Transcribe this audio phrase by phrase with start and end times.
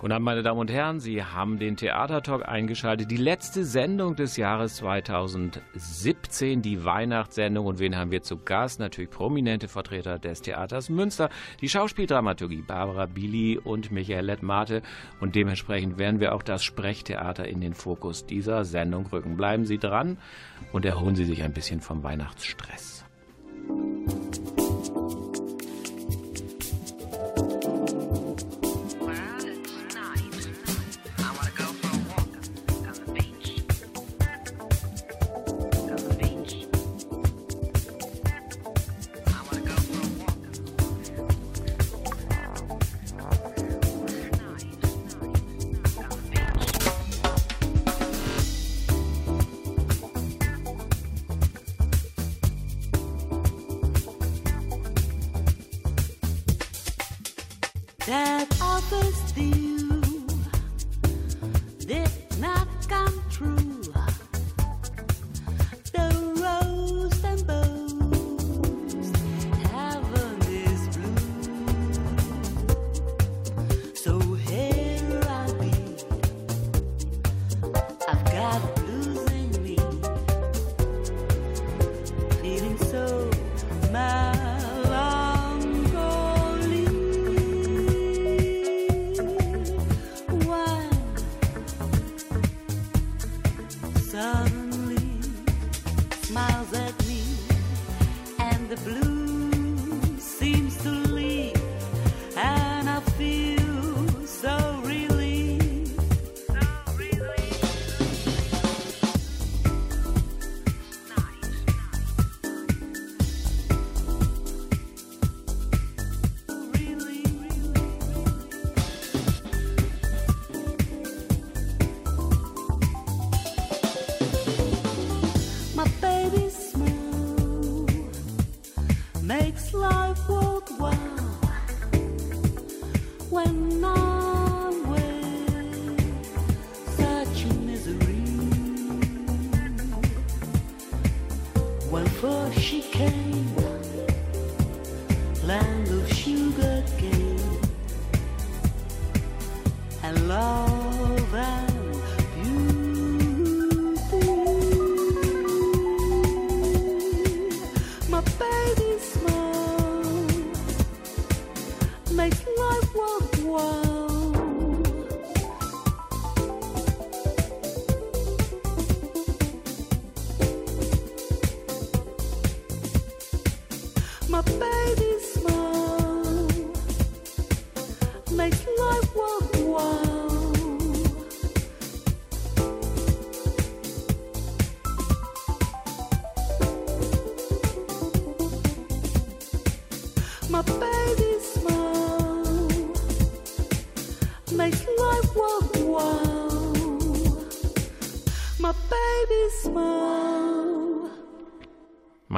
[0.00, 0.98] Guten Abend, meine Damen und Herren.
[0.98, 3.10] Sie haben den Theatertalk eingeschaltet.
[3.10, 7.66] Die letzte Sendung des Jahres 2017, die Weihnachtssendung.
[7.66, 8.80] Und wen haben wir zu Gast?
[8.80, 11.28] Natürlich prominente Vertreter des Theaters Münster.
[11.60, 14.80] Die Schauspieldramaturgie Barbara Bili und Michael Lettmate.
[15.20, 19.36] Und dementsprechend werden wir auch das Sprechtheater in den Fokus dieser Sendung rücken.
[19.36, 20.16] Bleiben Sie dran
[20.72, 23.04] und erholen Sie sich ein bisschen vom Weihnachtsstress.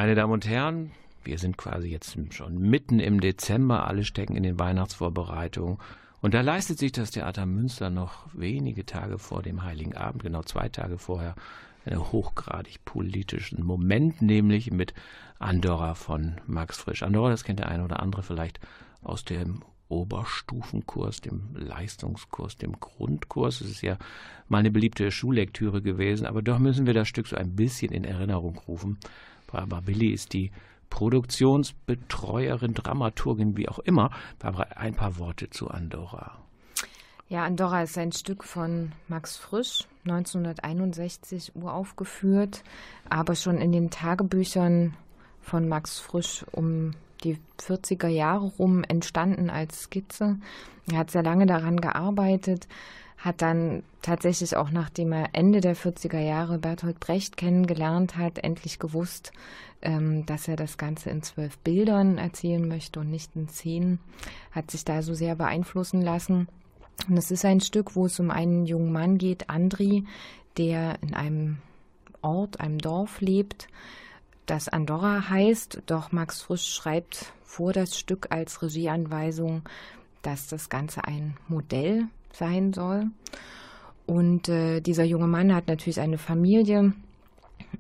[0.03, 0.91] Meine Damen und Herren,
[1.23, 5.79] wir sind quasi jetzt schon mitten im Dezember, alle stecken in den Weihnachtsvorbereitungen.
[6.21, 10.43] Und da leistet sich das Theater Münster noch wenige Tage vor dem Heiligen Abend, genau
[10.43, 11.37] zwei Tage vorher,
[11.85, 14.93] einen hochgradig politischen Moment, nämlich mit
[15.39, 17.05] Andorra von Max Frisch.
[17.05, 18.59] Andorra, das kennt der eine oder andere vielleicht
[19.03, 23.61] aus dem Oberstufenkurs, dem Leistungskurs, dem Grundkurs.
[23.61, 23.99] Es ist ja
[24.49, 28.03] mal eine beliebte Schullektüre gewesen, aber doch müssen wir das Stück so ein bisschen in
[28.03, 28.99] Erinnerung rufen.
[29.53, 30.51] Barbara Willi ist die
[30.91, 34.10] Produktionsbetreuerin, Dramaturgin, wie auch immer.
[34.39, 36.39] Barbara, ein paar Worte zu Andorra.
[37.28, 42.63] Ja, Andorra ist ein Stück von Max Frisch, 1961 uraufgeführt,
[43.09, 44.95] aber schon in den Tagebüchern
[45.41, 46.91] von Max Frisch um
[47.25, 50.37] die 40er Jahre rum entstanden als Skizze.
[50.91, 52.69] Er hat sehr lange daran gearbeitet,
[53.22, 58.80] hat dann tatsächlich auch nachdem er Ende der 40er Jahre Bertolt Brecht kennengelernt hat, endlich
[58.80, 59.33] gewusst,
[59.80, 64.01] ähm, dass er das Ganze in zwölf Bildern erzählen möchte und nicht in zehn,
[64.51, 66.48] hat sich da so sehr beeinflussen lassen.
[67.09, 70.04] Und es ist ein Stück, wo es um einen jungen Mann geht, Andri,
[70.57, 71.59] der in einem
[72.22, 73.69] Ort, einem Dorf lebt,
[74.47, 79.63] das Andorra heißt, doch Max Frisch schreibt vor das Stück als Regieanweisung,
[80.22, 83.11] dass das Ganze ein Modell sein soll.
[84.07, 86.93] Und äh, dieser junge Mann hat natürlich eine Familie,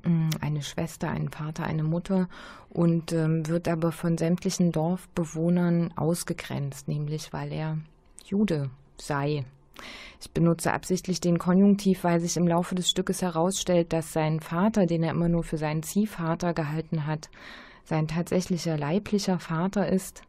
[0.04, 2.28] mm, eine Schwester, einen Vater, eine Mutter
[2.70, 7.78] und ähm, wird aber von sämtlichen Dorfbewohnern ausgegrenzt, nämlich weil er
[8.24, 9.44] Jude sei.
[10.20, 14.86] Ich benutze absichtlich den Konjunktiv, weil sich im Laufe des Stückes herausstellt, dass sein Vater,
[14.86, 17.28] den er immer nur für seinen Ziehvater gehalten hat,
[17.84, 20.22] sein tatsächlicher leiblicher Vater ist.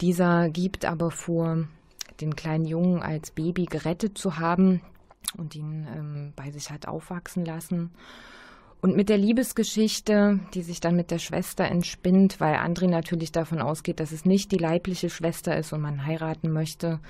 [0.00, 1.64] Dieser gibt aber vor,
[2.20, 4.80] den kleinen Jungen als Baby gerettet zu haben
[5.36, 7.90] und ihn ähm, bei sich hat aufwachsen lassen.
[8.80, 13.62] Und mit der Liebesgeschichte, die sich dann mit der Schwester entspinnt, weil André natürlich davon
[13.62, 17.00] ausgeht, dass es nicht die leibliche Schwester ist und man heiraten möchte,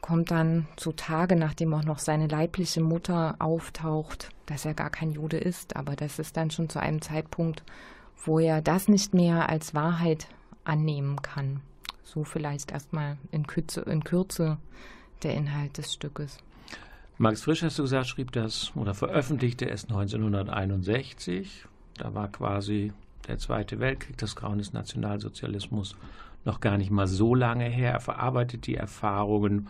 [0.00, 5.38] kommt dann zutage, nachdem auch noch seine leibliche Mutter auftaucht, dass er gar kein Jude
[5.38, 5.76] ist.
[5.76, 7.62] Aber das ist dann schon zu einem Zeitpunkt,
[8.24, 10.26] wo er das nicht mehr als Wahrheit
[10.64, 11.60] annehmen kann.
[12.12, 14.58] So vielleicht erstmal in Kürze, in Kürze
[15.22, 16.38] der Inhalt des Stückes.
[17.18, 21.66] Max Frisch, hast du gesagt, schrieb das oder veröffentlichte es 1961.
[21.94, 22.92] Da war quasi
[23.28, 25.94] der Zweite Weltkrieg, das Grauen des Nationalsozialismus
[26.44, 27.92] noch gar nicht mal so lange her.
[27.92, 29.68] Er verarbeitet die Erfahrungen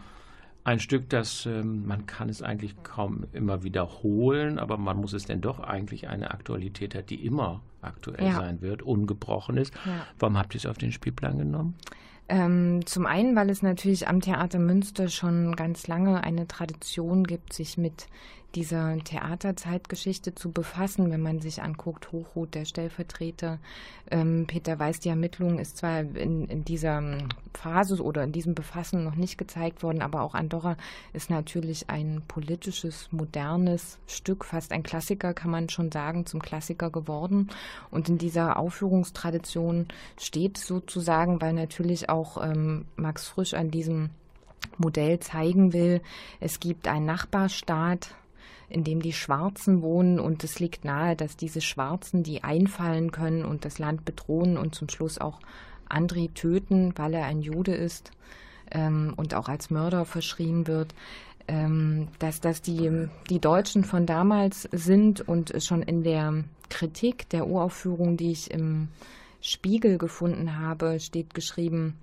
[0.65, 5.27] ein Stück, das ähm, man kann es eigentlich kaum immer wiederholen, aber man muss es
[5.27, 8.37] denn doch eigentlich eine Aktualität hat, die immer aktuell ja.
[8.37, 9.75] sein wird, ungebrochen ist.
[9.85, 10.07] Ja.
[10.19, 11.75] Warum habt ihr es auf den Spielplan genommen?
[12.31, 17.53] Ähm, zum einen, weil es natürlich am Theater Münster schon ganz lange eine Tradition gibt,
[17.53, 18.07] sich mit
[18.55, 23.59] dieser Theaterzeitgeschichte zu befassen, wenn man sich anguckt, Hochroth, der Stellvertreter,
[24.11, 27.03] ähm, Peter Weiß, die Ermittlung ist zwar in, in dieser
[27.55, 30.77] Phase oder in diesem Befassen noch nicht gezeigt worden, aber auch Andorra
[31.13, 36.91] ist natürlich ein politisches, modernes Stück, fast ein Klassiker, kann man schon sagen, zum Klassiker
[36.91, 37.49] geworden.
[37.91, 39.89] Und in dieser Aufführungstradition
[40.19, 44.11] steht sozusagen, weil natürlich auch ähm, Max Frisch an diesem
[44.79, 46.01] Modell zeigen will,
[46.41, 48.15] es gibt einen Nachbarstaat,
[48.71, 53.45] in dem die Schwarzen wohnen und es liegt nahe, dass diese Schwarzen, die einfallen können
[53.45, 55.41] und das Land bedrohen und zum Schluss auch
[55.89, 58.13] André töten, weil er ein Jude ist
[58.71, 60.95] ähm, und auch als Mörder verschrien wird,
[61.49, 67.49] ähm, dass das die, die Deutschen von damals sind und schon in der Kritik der
[67.49, 68.89] Uraufführung, die ich im
[69.41, 71.97] Spiegel gefunden habe, steht geschrieben,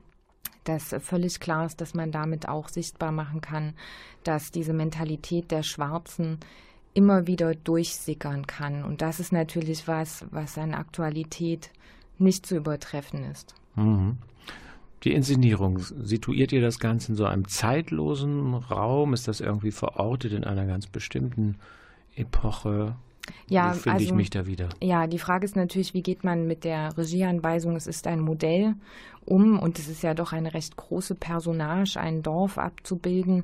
[0.67, 3.73] dass völlig klar ist, dass man damit auch sichtbar machen kann,
[4.23, 6.39] dass diese Mentalität der Schwarzen
[6.93, 8.83] immer wieder durchsickern kann.
[8.83, 11.69] Und das ist natürlich was, was an Aktualität
[12.17, 13.53] nicht zu übertreffen ist.
[13.75, 14.17] Mhm.
[15.03, 19.13] Die Inszenierung, situiert ihr das Ganze in so einem zeitlosen Raum?
[19.13, 21.57] Ist das irgendwie verortet in einer ganz bestimmten
[22.15, 22.95] Epoche?
[23.47, 24.69] Ja, finde also, ich mich da wieder?
[24.81, 28.75] Ja, die Frage ist natürlich, wie geht man mit der Regieanweisung, es ist ein Modell,
[29.25, 33.43] um, und es ist ja doch eine recht große Personage, ein Dorf abzubilden.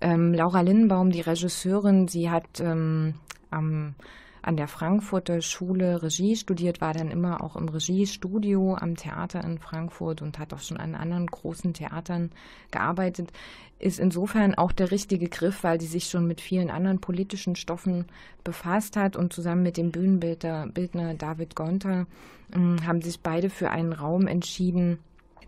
[0.00, 3.14] Ähm, Laura Lindenbaum, die Regisseurin, sie hat ähm,
[3.50, 3.94] am
[4.42, 9.58] an der Frankfurter Schule Regie studiert, war dann immer auch im Regiestudio am Theater in
[9.58, 12.30] Frankfurt und hat auch schon an anderen großen Theatern
[12.70, 13.32] gearbeitet.
[13.80, 18.04] Ist insofern auch der richtige Griff, weil sie sich schon mit vielen anderen politischen Stoffen
[18.44, 22.06] befasst hat und zusammen mit dem Bühnenbildner Bildner David Gonter
[22.52, 24.98] äh, haben sich beide für einen Raum entschieden,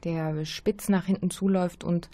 [0.05, 2.09] der spitz nach hinten zuläuft und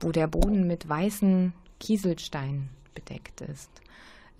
[0.00, 3.70] wo der Boden mit weißen Kieselsteinen bedeckt ist.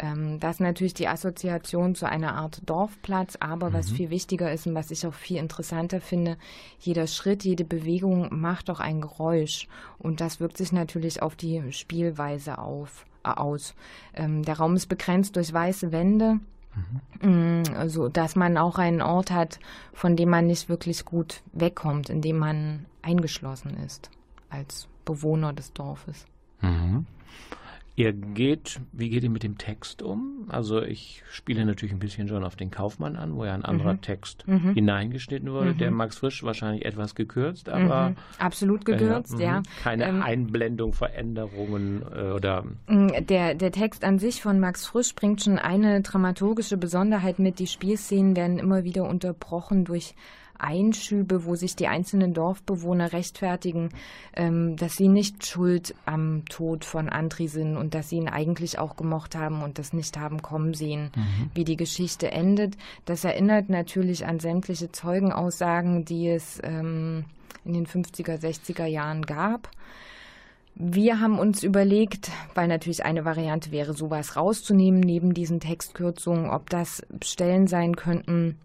[0.00, 3.74] Ähm, das ist natürlich die Assoziation zu einer Art Dorfplatz, aber mhm.
[3.74, 6.38] was viel wichtiger ist und was ich auch viel interessanter finde,
[6.78, 11.72] jeder Schritt, jede Bewegung macht auch ein Geräusch und das wirkt sich natürlich auf die
[11.72, 13.74] Spielweise auf, äh, aus.
[14.14, 16.40] Ähm, der Raum ist begrenzt durch weiße Wände.
[17.20, 17.64] Mhm.
[17.76, 19.58] Also, dass man auch einen Ort hat,
[19.92, 24.08] von dem man nicht wirklich gut wegkommt, in dem man eingeschlossen ist
[24.50, 26.26] als Bewohner des Dorfes.
[26.62, 27.06] Mhm.
[28.00, 30.46] Ihr geht, wie geht ihr mit dem Text um?
[30.48, 33.92] Also ich spiele natürlich ein bisschen schon auf den Kaufmann an, wo ja ein anderer
[33.92, 34.00] mhm.
[34.00, 34.72] Text mhm.
[34.72, 35.74] hineingeschnitten wurde.
[35.74, 35.76] Mhm.
[35.76, 38.16] Der Max Frisch wahrscheinlich etwas gekürzt, aber mhm.
[38.38, 39.62] absolut gekürzt, äh, ja.
[39.82, 42.64] Keine ähm, Einblendung, Veränderungen äh, oder.
[42.86, 47.58] Mm, der der Text an sich von Max Frisch bringt schon eine dramaturgische Besonderheit mit.
[47.58, 50.14] Die Spielszenen werden immer wieder unterbrochen durch
[50.62, 53.90] Einschübe, wo sich die einzelnen Dorfbewohner rechtfertigen,
[54.34, 58.78] ähm, dass sie nicht schuld am Tod von Andri sind und dass sie ihn eigentlich
[58.78, 61.50] auch gemocht haben und das nicht haben kommen sehen, mhm.
[61.54, 62.76] wie die Geschichte endet.
[63.04, 67.24] Das erinnert natürlich an sämtliche Zeugenaussagen, die es ähm,
[67.64, 69.70] in den 50er, 60er Jahren gab.
[70.74, 76.70] Wir haben uns überlegt, weil natürlich eine Variante wäre, sowas rauszunehmen neben diesen Textkürzungen, ob
[76.70, 78.56] das Stellen sein könnten,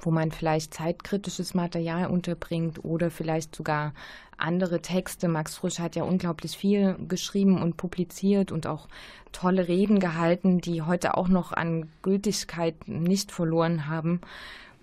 [0.00, 3.92] wo man vielleicht zeitkritisches Material unterbringt oder vielleicht sogar
[4.36, 5.28] andere Texte.
[5.28, 8.88] Max Frisch hat ja unglaublich viel geschrieben und publiziert und auch
[9.30, 14.20] tolle Reden gehalten, die heute auch noch an Gültigkeit nicht verloren haben.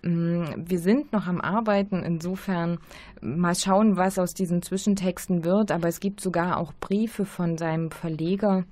[0.02, 2.80] Mm, wir sind noch am Arbeiten, insofern
[3.22, 7.92] mal schauen, was aus diesen Zwischentexten wird, aber es gibt sogar auch Briefe von seinem
[7.92, 8.64] Verleger,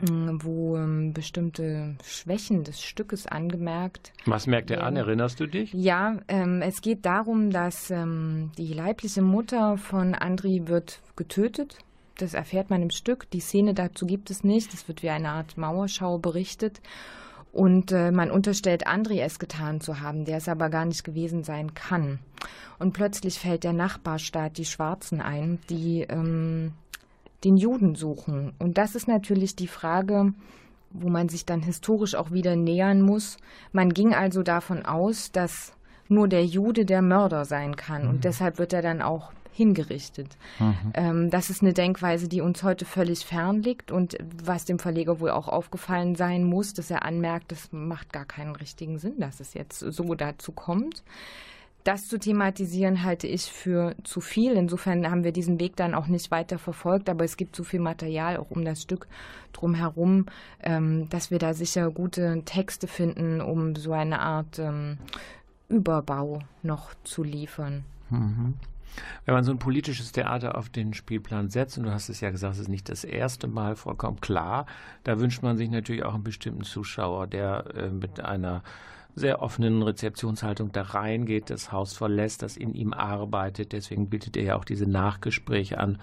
[0.00, 4.12] wo ähm, bestimmte Schwächen des Stückes angemerkt.
[4.26, 4.96] Was merkt er an?
[4.96, 5.72] Erinnerst du dich?
[5.72, 11.78] Ja, ähm, es geht darum, dass ähm, die leibliche Mutter von Andri wird getötet.
[12.18, 13.30] Das erfährt man im Stück.
[13.30, 14.74] Die Szene dazu gibt es nicht.
[14.74, 16.80] Es wird wie eine Art Mauerschau berichtet.
[17.52, 21.42] Und äh, man unterstellt Andri es getan zu haben, der es aber gar nicht gewesen
[21.42, 22.20] sein kann.
[22.78, 26.72] Und plötzlich fällt der Nachbarstaat die Schwarzen ein, die ähm,
[27.44, 28.52] den Juden suchen.
[28.58, 30.32] Und das ist natürlich die Frage,
[30.90, 33.36] wo man sich dann historisch auch wieder nähern muss.
[33.72, 35.72] Man ging also davon aus, dass
[36.08, 38.04] nur der Jude der Mörder sein kann.
[38.04, 38.08] Mhm.
[38.10, 40.36] Und deshalb wird er dann auch hingerichtet.
[40.58, 40.74] Mhm.
[40.94, 45.20] Ähm, das ist eine Denkweise, die uns heute völlig fern liegt und was dem Verleger
[45.20, 49.40] wohl auch aufgefallen sein muss, dass er anmerkt, das macht gar keinen richtigen Sinn, dass
[49.40, 51.02] es jetzt so dazu kommt.
[51.84, 54.52] Das zu thematisieren halte ich für zu viel.
[54.52, 57.80] Insofern haben wir diesen Weg dann auch nicht weiter verfolgt, aber es gibt zu viel
[57.80, 59.06] Material auch um das Stück
[59.52, 60.26] drumherum,
[60.62, 64.98] ähm, dass wir da sicher gute Texte finden, um so eine Art ähm,
[65.68, 67.84] Überbau noch zu liefern.
[68.10, 68.54] Mhm.
[69.24, 72.30] Wenn man so ein politisches Theater auf den Spielplan setzt, und du hast es ja
[72.30, 74.66] gesagt, es ist nicht das erste Mal vollkommen klar,
[75.04, 78.62] da wünscht man sich natürlich auch einen bestimmten Zuschauer, der äh, mit einer
[79.14, 83.72] sehr offenen Rezeptionshaltung da reingeht, das Haus verlässt, das in ihm arbeitet.
[83.72, 85.98] Deswegen bietet er ja auch diese Nachgespräche an.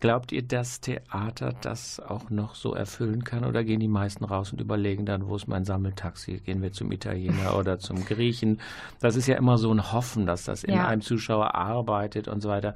[0.00, 4.52] Glaubt ihr, dass Theater das auch noch so erfüllen kann oder gehen die meisten raus
[4.52, 6.38] und überlegen dann, wo ist mein Sammeltaxi?
[6.38, 8.60] Gehen wir zum Italiener oder zum Griechen?
[9.00, 10.86] Das ist ja immer so ein Hoffen, dass das in ja.
[10.86, 12.74] einem Zuschauer arbeitet und so weiter.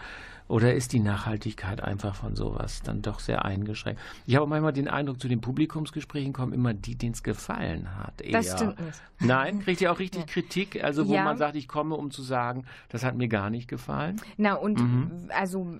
[0.52, 4.00] Oder ist die Nachhaltigkeit einfach von sowas dann doch sehr eingeschränkt?
[4.26, 8.20] Ich habe manchmal den Eindruck, zu den Publikumsgesprächen kommen immer die, denen es gefallen hat.
[8.20, 8.32] Eher.
[8.32, 9.00] Das stimmt nicht.
[9.20, 10.84] Nein, kriegt ihr auch richtig Kritik?
[10.84, 11.24] Also wo ja.
[11.24, 14.20] man sagt, ich komme, um zu sagen, das hat mir gar nicht gefallen?
[14.36, 15.30] Na und mhm.
[15.34, 15.78] also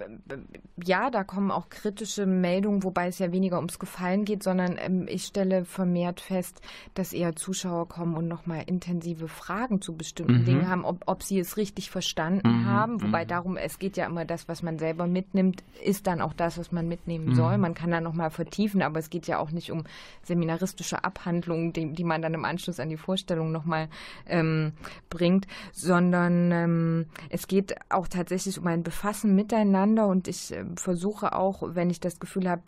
[0.82, 5.06] ja, da kommen auch kritische Meldungen, wobei es ja weniger ums Gefallen geht, sondern ähm,
[5.08, 6.60] ich stelle vermehrt fest,
[6.92, 10.44] dass eher Zuschauer kommen und nochmal intensive Fragen zu bestimmten mhm.
[10.44, 12.66] Dingen haben, ob, ob sie es richtig verstanden mhm.
[12.66, 13.02] haben.
[13.02, 13.28] Wobei mhm.
[13.28, 16.70] darum, es geht ja immer das, was man selber mitnimmt, ist dann auch das, was
[16.70, 17.34] man mitnehmen mhm.
[17.34, 17.56] soll.
[17.56, 19.84] Man kann da nochmal vertiefen, aber es geht ja auch nicht um
[20.22, 23.88] seminaristische Abhandlungen, die, die man dann im Anschluss an die Vorstellung nochmal
[24.26, 24.72] ähm,
[25.08, 31.21] bringt, sondern ähm, es geht auch tatsächlich um ein Befassen miteinander und ich äh, versuche
[31.30, 32.62] auch, wenn ich das Gefühl habe,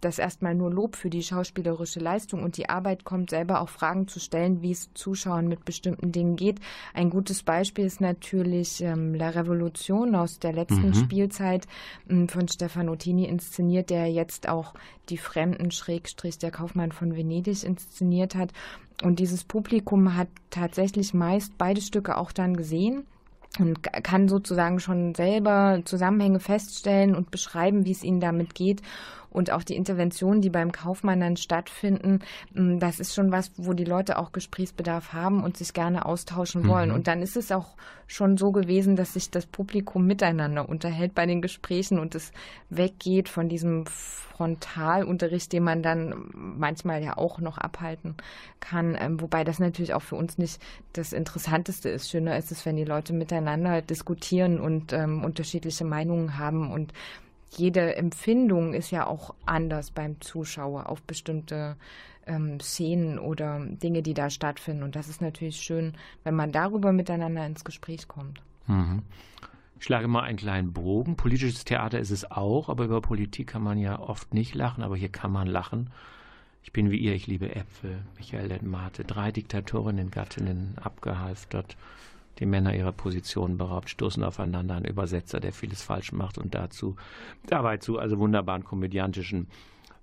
[0.00, 4.06] dass erstmal nur Lob für die schauspielerische Leistung und die Arbeit kommt, selber auch Fragen
[4.08, 6.60] zu stellen, wie es Zuschauern mit bestimmten Dingen geht.
[6.94, 10.94] Ein gutes Beispiel ist natürlich ähm, La Revolution aus der letzten mhm.
[10.94, 11.66] Spielzeit
[12.08, 14.74] ähm, von Stefano Tini inszeniert, der jetzt auch
[15.08, 18.52] die Fremden Schrägstrich der Kaufmann von Venedig inszeniert hat.
[19.02, 23.06] Und dieses Publikum hat tatsächlich meist beide Stücke auch dann gesehen
[23.58, 28.82] und kann sozusagen schon selber Zusammenhänge feststellen und beschreiben, wie es ihnen damit geht
[29.30, 32.20] und auch die Interventionen, die beim Kaufmann dann stattfinden,
[32.54, 36.66] mm, das ist schon was, wo die Leute auch Gesprächsbedarf haben und sich gerne austauschen
[36.66, 36.90] wollen.
[36.90, 36.94] Mhm.
[36.94, 41.26] Und dann ist es auch schon so gewesen, dass sich das Publikum miteinander unterhält bei
[41.26, 42.32] den Gesprächen und es
[42.70, 48.14] weggeht von diesem Frontalunterricht, den man dann manchmal ja auch noch abhalten
[48.60, 48.96] kann.
[48.98, 52.08] Ähm, wobei das natürlich auch für uns nicht das Interessanteste ist.
[52.08, 56.92] Schöner ist es, wenn die Leute miteinander diskutieren und ähm, unterschiedliche Meinungen haben und
[57.50, 61.76] jede Empfindung ist ja auch anders beim Zuschauer auf bestimmte
[62.26, 64.82] ähm, Szenen oder Dinge, die da stattfinden.
[64.82, 68.42] Und das ist natürlich schön, wenn man darüber miteinander ins Gespräch kommt.
[68.66, 69.02] Mhm.
[69.78, 71.16] Ich schlage mal einen kleinen Bogen.
[71.16, 74.96] Politisches Theater ist es auch, aber über Politik kann man ja oft nicht lachen, aber
[74.96, 75.90] hier kann man lachen.
[76.62, 78.02] Ich bin wie ihr, ich liebe Äpfel.
[78.16, 81.76] Michael Detmate, drei Diktatorinnen, Gattinnen abgehalftert
[82.38, 86.96] die Männer ihrer Position beraubt, stoßen aufeinander, ein Übersetzer, der vieles falsch macht und dazu,
[87.46, 89.48] dabei zu also wunderbaren komödiantischen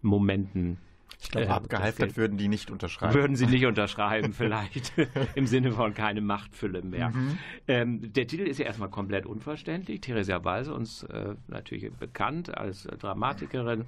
[0.02, 0.78] Momenten
[1.22, 3.14] ich glaube, äh, abgehalftert würden die nicht unterschreiben.
[3.14, 4.94] Würden sie nicht unterschreiben, vielleicht.
[5.36, 7.10] Im Sinne von keine Machtfülle mehr.
[7.10, 7.38] Mhm.
[7.68, 10.02] Ähm, der Titel ist ja erstmal komplett unverständlich.
[10.02, 13.86] Theresia Walse, uns äh, natürlich bekannt als Dramatikerin,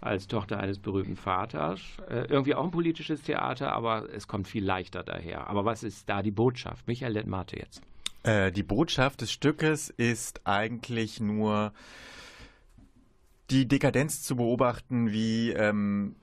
[0.00, 1.80] als Tochter eines berühmten Vaters.
[2.08, 5.48] Äh, irgendwie auch ein politisches Theater, aber es kommt viel leichter daher.
[5.48, 6.86] Aber was ist da die Botschaft?
[6.86, 7.82] Michael Lettmate jetzt.
[8.22, 11.72] Äh, die Botschaft des Stückes ist eigentlich nur
[13.50, 16.16] die Dekadenz zu beobachten, wie ähm,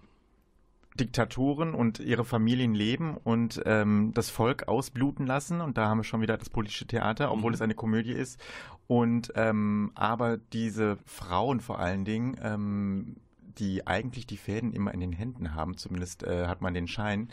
[1.00, 5.62] Diktaturen und ihre Familien leben und ähm, das Volk ausbluten lassen.
[5.62, 7.56] Und da haben wir schon wieder das politische Theater, obwohl mhm.
[7.56, 8.40] es eine Komödie ist.
[8.88, 13.16] Und ähm, aber diese Frauen vor allen Dingen, ähm,
[13.60, 17.30] die eigentlich die Fäden immer in den Händen haben, zumindest äh, hat man den Schein,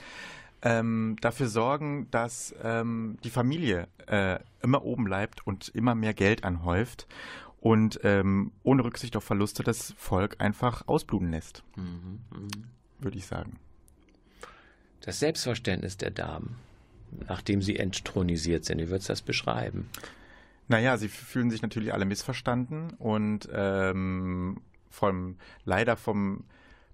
[0.62, 6.44] ähm, dafür sorgen, dass ähm, die Familie äh, immer oben bleibt und immer mehr Geld
[6.44, 7.06] anhäuft
[7.60, 11.62] und ähm, ohne Rücksicht auf Verluste das Volk einfach ausbluten lässt.
[11.76, 12.48] Mhm, mh.
[12.98, 13.58] Würde ich sagen.
[15.00, 16.56] Das Selbstverständnis der Damen,
[17.26, 19.88] nachdem sie entthronisiert sind, wie würdest du das beschreiben?
[20.68, 26.44] Naja, sie fühlen sich natürlich alle missverstanden und ähm, vom, leider vom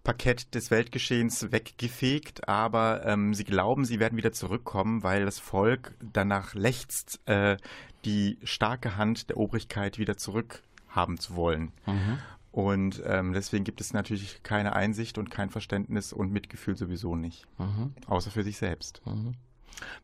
[0.04, 5.96] Parkett des Weltgeschehens weggefegt, aber ähm, sie glauben, sie werden wieder zurückkommen, weil das Volk
[6.00, 7.56] danach lechzt, äh,
[8.04, 11.72] die starke Hand der Obrigkeit wieder zurückhaben zu wollen.
[11.86, 12.18] Mhm.
[12.52, 17.46] Und ähm, deswegen gibt es natürlich keine Einsicht und kein Verständnis und Mitgefühl sowieso nicht.
[17.58, 17.92] Mhm.
[18.06, 19.02] Außer für sich selbst.
[19.04, 19.34] Mhm.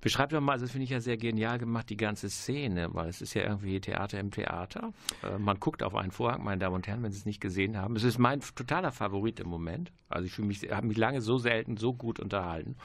[0.01, 3.09] Beschreib doch mal, also das finde ich ja sehr genial gemacht, die ganze Szene, weil
[3.09, 4.93] es ist ja irgendwie Theater im Theater.
[5.23, 7.77] Äh, man guckt auf einen Vorhang, meine Damen und Herren, wenn Sie es nicht gesehen
[7.77, 7.97] haben.
[7.97, 9.93] Es ist mein totaler Favorit im Moment.
[10.09, 12.77] Also ich mich, habe mich lange so selten so gut unterhalten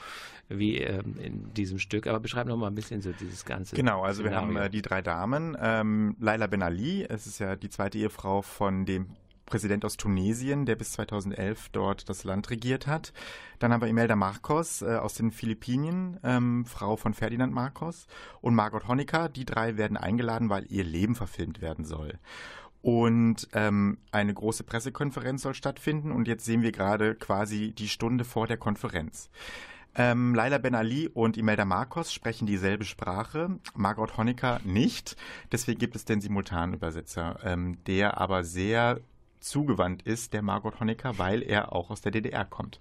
[0.50, 2.08] wie ähm, in diesem Stück.
[2.08, 3.76] Aber beschreib noch mal ein bisschen so dieses ganze.
[3.76, 4.54] Genau, also Szenario.
[4.54, 5.58] wir haben äh, die drei Damen.
[5.60, 9.08] Ähm, Laila Ben Ali, es ist ja die zweite Ehefrau von dem
[9.48, 13.14] Präsident aus Tunesien, der bis 2011 dort das Land regiert hat.
[13.58, 18.06] Dann haben wir Imelda Marcos äh, aus den Philippinen, ähm, Frau von Ferdinand Marcos
[18.42, 19.30] und Margot Honecker.
[19.30, 22.20] Die drei werden eingeladen, weil ihr Leben verfilmt werden soll.
[22.82, 28.24] Und ähm, eine große Pressekonferenz soll stattfinden und jetzt sehen wir gerade quasi die Stunde
[28.24, 29.30] vor der Konferenz.
[29.96, 35.18] Ähm, Laila Ben Ali und Imelda Marcos sprechen dieselbe Sprache, Margot Honecker nicht.
[35.52, 39.02] Deswegen gibt es den Simultanübersetzer, ähm, der aber sehr
[39.40, 42.80] zugewandt ist, der Margot Honecker, weil er auch aus der DDR kommt.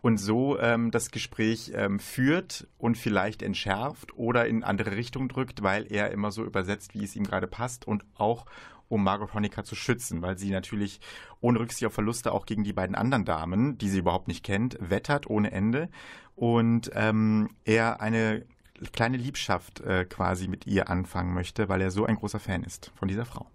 [0.00, 5.62] Und so ähm, das Gespräch ähm, führt und vielleicht entschärft oder in andere Richtung drückt,
[5.62, 8.46] weil er immer so übersetzt, wie es ihm gerade passt und auch
[8.88, 11.00] um Margot Honecker zu schützen, weil sie natürlich
[11.40, 14.76] ohne Rücksicht auf Verluste auch gegen die beiden anderen Damen, die sie überhaupt nicht kennt,
[14.80, 15.88] wettert ohne Ende
[16.36, 18.44] und ähm, er eine
[18.92, 22.90] kleine Liebschaft äh, quasi mit ihr anfangen möchte, weil er so ein großer Fan ist
[22.96, 23.46] von dieser Frau.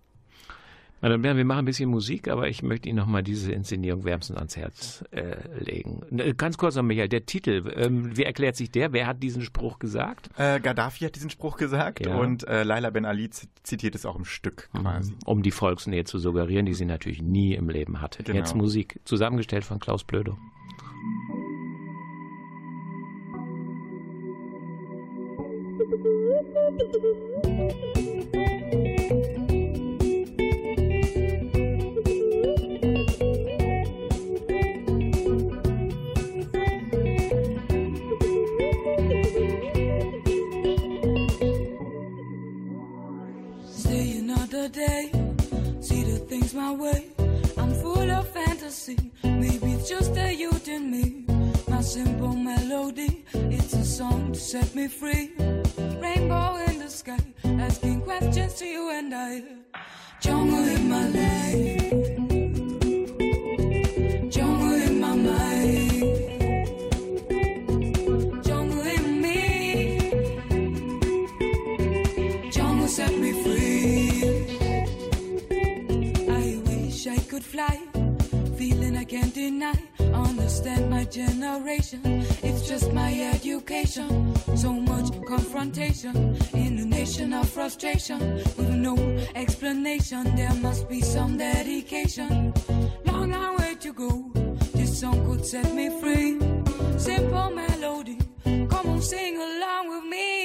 [1.02, 4.04] Madame Bern, wir machen ein bisschen Musik, aber ich möchte Ihnen noch mal diese Inszenierung
[4.04, 6.02] wärmstens ans Herz äh, legen.
[6.18, 8.94] Äh, ganz kurz noch, Michael, der Titel, ähm, wie erklärt sich der?
[8.94, 10.30] Wer hat diesen Spruch gesagt?
[10.38, 12.16] Äh, Gaddafi hat diesen Spruch gesagt ja.
[12.16, 14.80] und äh, Laila Ben Ali zitiert es auch im Stück mhm.
[14.80, 15.14] quasi.
[15.26, 18.24] Um die Volksnähe zu suggerieren, die sie natürlich nie im Leben hatte.
[18.24, 18.38] Genau.
[18.38, 20.38] Jetzt Musik, zusammengestellt von Klaus Blödo.
[44.70, 45.12] day.
[45.82, 47.06] See the things my way.
[47.58, 49.12] I'm full of fantasy.
[49.24, 51.26] Maybe it's just the youth in me.
[51.68, 53.26] My simple melody.
[53.34, 55.34] It's a song to set me free.
[56.02, 57.20] Rainbow in the sky.
[57.44, 59.44] Asking questions to you and I.
[60.22, 61.77] Jungle in my life.
[77.58, 77.80] Fly.
[78.56, 79.80] Feeling I can't deny.
[80.14, 82.02] Understand my generation.
[82.48, 84.10] It's just my education.
[84.56, 88.20] So much confrontation in a nation of frustration.
[88.58, 88.96] With no
[89.34, 92.54] explanation, there must be some dedication.
[93.06, 94.12] Long, long way to go.
[94.78, 96.40] This song could set me free.
[96.98, 98.18] Simple melody.
[98.72, 100.37] Come on, sing along with me.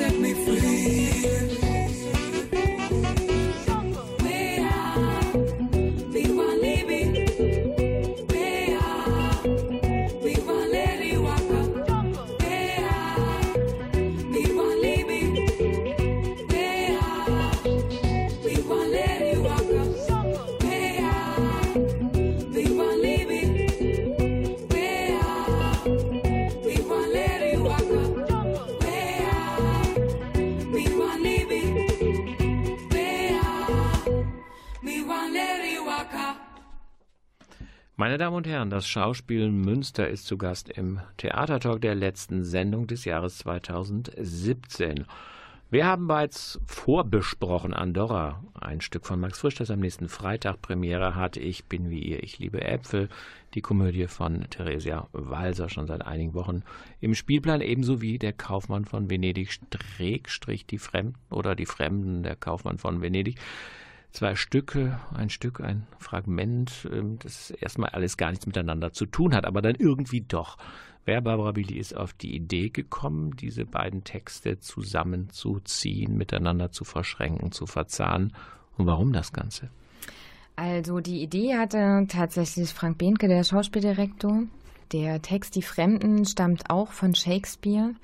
[0.00, 0.99] Meine
[38.30, 43.04] Damen und Herren, das Schauspiel Münster ist zu Gast im Theatertalk der letzten Sendung des
[43.04, 45.04] Jahres 2017.
[45.68, 51.16] Wir haben bereits vorbesprochen Andorra, ein Stück von Max Frisch, das am nächsten Freitag Premiere
[51.16, 51.36] hat.
[51.38, 53.08] Ich bin wie ihr, ich liebe Äpfel,
[53.54, 56.62] die Komödie von Theresia Walser schon seit einigen Wochen
[57.00, 59.50] im Spielplan, ebenso wie der Kaufmann von Venedig,
[60.28, 63.40] Strich die Fremden oder die Fremden, der Kaufmann von Venedig
[64.12, 69.34] zwei Stücke, ein Stück, ein Fragment, ähm, das erstmal alles gar nichts miteinander zu tun
[69.34, 70.56] hat, aber dann irgendwie doch.
[71.04, 77.52] Wer Barbara Billy ist auf die Idee gekommen, diese beiden Texte zusammenzuziehen, miteinander zu verschränken,
[77.52, 78.32] zu verzahnen
[78.76, 79.70] und warum das Ganze?
[80.56, 84.42] Also die Idee hatte tatsächlich Frank Behnke, der Schauspieldirektor.
[84.92, 87.94] Der Text Die Fremden stammt auch von Shakespeare.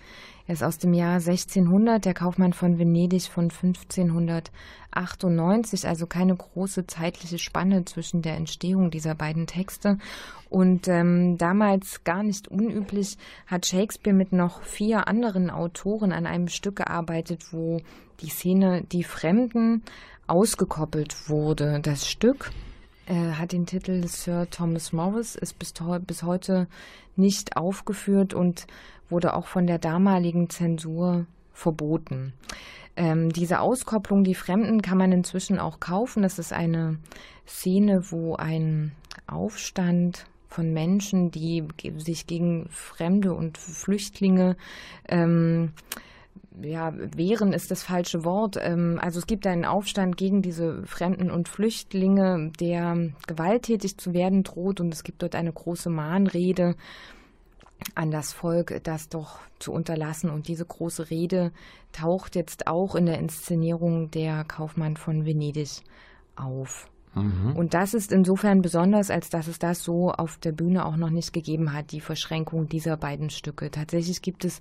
[0.49, 6.87] Er ist aus dem Jahr 1600, der Kaufmann von Venedig von 1598, also keine große
[6.87, 9.99] zeitliche Spanne zwischen der Entstehung dieser beiden Texte.
[10.49, 16.47] Und ähm, damals gar nicht unüblich hat Shakespeare mit noch vier anderen Autoren an einem
[16.47, 17.81] Stück gearbeitet, wo
[18.21, 19.83] die Szene Die Fremden
[20.29, 21.81] ausgekoppelt wurde.
[21.83, 22.53] Das Stück
[23.07, 25.73] äh, hat den Titel Sir Thomas Morris, ist bis,
[26.07, 26.69] bis heute
[27.17, 28.67] nicht aufgeführt und
[29.09, 32.33] wurde auch von der damaligen Zensur verboten.
[32.97, 36.23] Ähm, diese Auskopplung, die Fremden, kann man inzwischen auch kaufen.
[36.23, 36.99] Das ist eine
[37.47, 38.93] Szene, wo ein
[39.27, 41.65] Aufstand von Menschen, die
[41.99, 44.57] sich gegen Fremde und Flüchtlinge
[45.09, 45.73] ähm,
[46.61, 48.57] ja, wehren ist das falsche Wort.
[48.61, 54.43] Ähm, also es gibt einen Aufstand gegen diese Fremden und Flüchtlinge, der gewalttätig zu werden
[54.43, 56.77] droht und es gibt dort eine große Mahnrede
[57.95, 60.31] an das Volk, das doch zu unterlassen.
[60.31, 61.53] Und diese große Rede
[61.93, 65.83] taucht jetzt auch in der Inszenierung der Kaufmann von Venedig
[66.37, 66.89] auf.
[67.15, 67.57] Mhm.
[67.57, 71.11] Und das ist insofern besonders, als dass es das so auf der Bühne auch noch
[71.11, 73.71] nicht gegeben hat, die Verschränkung dieser beiden Stücke.
[73.71, 74.61] Tatsächlich gibt es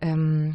[0.00, 0.54] ähm,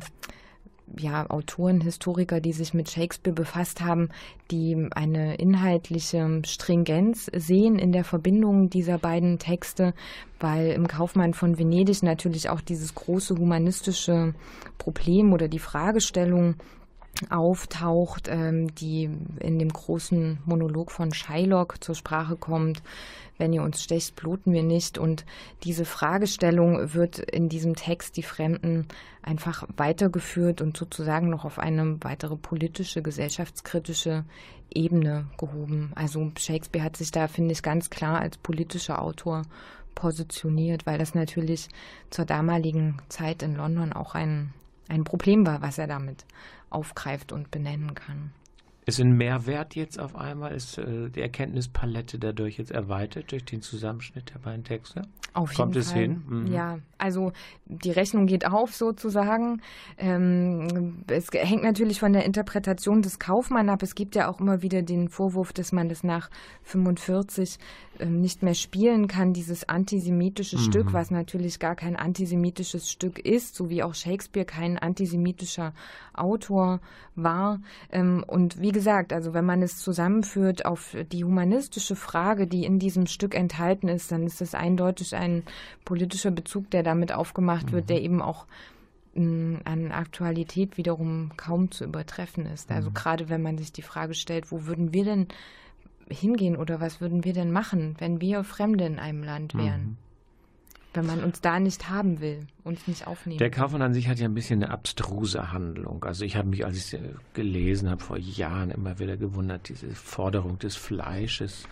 [0.98, 4.10] ja, Autoren, Historiker, die sich mit Shakespeare befasst haben,
[4.52, 9.94] die eine inhaltliche Stringenz sehen in der Verbindung dieser beiden Texte,
[10.40, 14.34] weil im Kaufmann von Venedig natürlich auch dieses große humanistische
[14.78, 16.56] Problem oder die Fragestellung
[17.30, 22.82] auftaucht, ähm, die in dem großen Monolog von Shylock zur Sprache kommt.
[23.38, 24.98] Wenn ihr uns stecht, bluten wir nicht.
[24.98, 25.26] Und
[25.64, 28.88] diese Fragestellung wird in diesem Text die Fremden
[29.22, 34.26] einfach weitergeführt und sozusagen noch auf eine weitere politische, gesellschaftskritische
[34.70, 35.92] Ebene gehoben.
[35.96, 39.44] Also Shakespeare hat sich da, finde ich, ganz klar als politischer Autor
[39.96, 41.70] positioniert, weil das natürlich
[42.10, 44.54] zur damaligen Zeit in London auch ein,
[44.90, 46.26] ein Problem war, was er damit
[46.70, 48.32] aufgreift und benennen kann.
[48.86, 50.54] Ist ein Mehrwert jetzt auf einmal?
[50.54, 55.04] Ist äh, die Erkenntnispalette dadurch jetzt erweitert durch den Zusammenschnitt der beiden Texte?
[55.34, 55.82] Auf jeden Kommt Fall.
[55.82, 56.24] es hin?
[56.28, 56.48] Mhm.
[56.48, 57.32] Ja, also
[57.66, 59.62] die Rechnung geht auf sozusagen.
[59.98, 63.84] Ähm, es hängt natürlich von der Interpretation des Kaufmanns ab.
[63.84, 66.30] Es gibt ja auch immer wieder den Vorwurf, dass man das nach
[66.64, 67.58] 45
[68.00, 70.62] ähm, nicht mehr spielen kann, dieses antisemitische mhm.
[70.62, 75.74] Stück, was natürlich gar kein antisemitisches Stück ist, so wie auch Shakespeare kein antisemitischer
[76.14, 76.80] Autor
[77.16, 77.60] war.
[77.92, 82.80] Ähm, und wie gesagt, also wenn man es zusammenführt auf die humanistische Frage, die in
[82.80, 85.44] diesem Stück enthalten ist, dann ist es eindeutig ein
[85.86, 88.04] politischer Bezug, der damit aufgemacht wird, der mhm.
[88.04, 88.46] eben auch
[89.16, 92.70] mm, an Aktualität wiederum kaum zu übertreffen ist.
[92.72, 92.94] Also mhm.
[92.94, 95.28] gerade wenn man sich die Frage stellt, wo würden wir denn
[96.10, 99.98] hingehen oder was würden wir denn machen, wenn wir Fremde in einem Land wären?
[100.94, 103.40] Wenn man uns da nicht haben will, uns nicht aufnehmen.
[103.40, 106.04] Der Kaufmann an sich hat ja ein bisschen eine abstruse Handlung.
[106.04, 109.90] Also ich habe mich, als ich es gelesen habe, vor Jahren immer wieder gewundert, diese
[109.96, 111.68] Forderung des Fleisches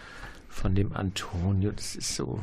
[0.50, 2.40] von dem Antonio, das ist so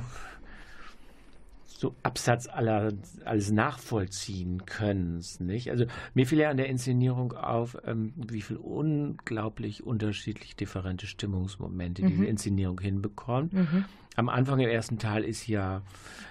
[1.79, 2.93] so Absatz aller,
[3.25, 5.25] alles nachvollziehen können.
[5.38, 5.71] Nicht?
[5.71, 12.03] Also mir fiel ja an der Inszenierung auf, ähm, wie viel unglaublich unterschiedlich differente Stimmungsmomente
[12.03, 12.09] mhm.
[12.09, 13.53] diese Inszenierung hinbekommt.
[13.53, 13.85] Mhm.
[14.18, 15.83] Am Anfang im ersten Teil ist ja,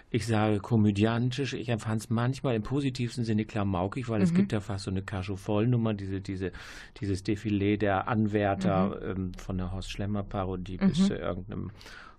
[0.10, 4.26] ich sage komödiantisch, ich empfand es manchmal im positivsten Sinne klamaukig, weil mhm.
[4.26, 6.52] es gibt ja fast so eine Cacho-Vollnummer, diese, diese,
[7.00, 9.10] dieses Defilé der Anwärter mhm.
[9.10, 11.04] ähm, von der Horst Schlemmer-Parodie bis mhm.
[11.06, 11.71] zu irgendeinem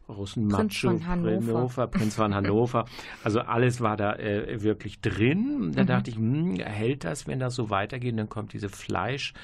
[0.08, 1.86] Russenmacho, Prinz von Hannover.
[1.88, 2.86] Prinz von Hannover.
[3.22, 5.72] Also alles war da äh, wirklich drin.
[5.74, 5.86] Da mhm.
[5.86, 8.12] dachte ich, hm, hält das, wenn das so weitergeht?
[8.12, 9.34] Und dann kommt diese Fleisch.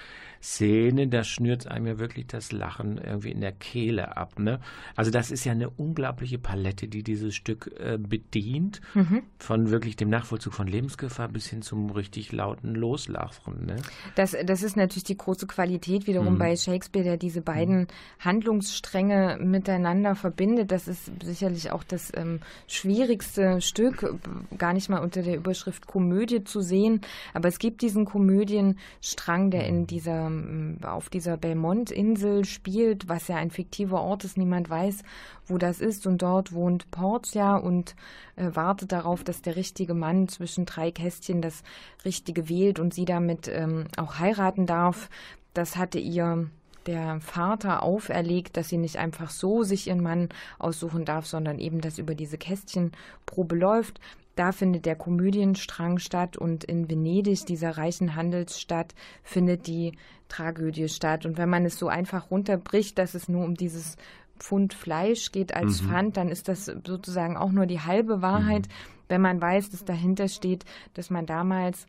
[0.45, 4.39] Szene, da schnürt einem ja wirklich das Lachen irgendwie in der Kehle ab.
[4.39, 4.61] Ne?
[4.95, 9.23] Also das ist ja eine unglaubliche Palette, die dieses Stück äh, bedient, mhm.
[9.39, 13.65] von wirklich dem Nachvollzug von Lebensgefahr bis hin zum richtig lauten Loslachen.
[13.65, 13.77] Ne?
[14.17, 16.39] Das, das ist natürlich die große Qualität wiederum mhm.
[16.39, 17.87] bei Shakespeare, der diese beiden mhm.
[18.21, 20.71] Handlungsstränge miteinander verbindet.
[20.71, 24.15] Das ist sicherlich auch das ähm, schwierigste Stück,
[24.59, 27.01] gar nicht mal unter der Überschrift Komödie zu sehen,
[27.33, 29.87] aber es gibt diesen Komödienstrang, der in mhm.
[29.87, 30.34] dieser
[30.81, 34.37] ähm, auf dieser Belmont-Insel spielt, was ja ein fiktiver Ort ist.
[34.37, 35.03] Niemand weiß,
[35.47, 36.07] wo das ist.
[36.07, 37.95] Und dort wohnt Portia und
[38.37, 41.63] äh, wartet darauf, dass der richtige Mann zwischen drei Kästchen das
[42.05, 45.09] Richtige wählt und sie damit ähm, auch heiraten darf.
[45.55, 46.49] Das hatte ihr
[46.87, 51.81] der Vater auferlegt, dass sie nicht einfach so sich ihren Mann aussuchen darf, sondern eben
[51.81, 54.01] das über diese Kästchenprobe läuft.
[54.35, 59.93] Da findet der Komödienstrang statt und in Venedig, dieser reichen Handelsstadt, findet die
[60.29, 61.25] Tragödie statt.
[61.27, 63.97] Und wenn man es so einfach runterbricht, dass es nur um dieses
[64.39, 65.89] Pfund Fleisch geht als mhm.
[65.89, 68.67] Pfand, dann ist das sozusagen auch nur die halbe Wahrheit.
[68.67, 68.73] Mhm.
[69.09, 71.87] Wenn man weiß, dass dahinter steht, dass man damals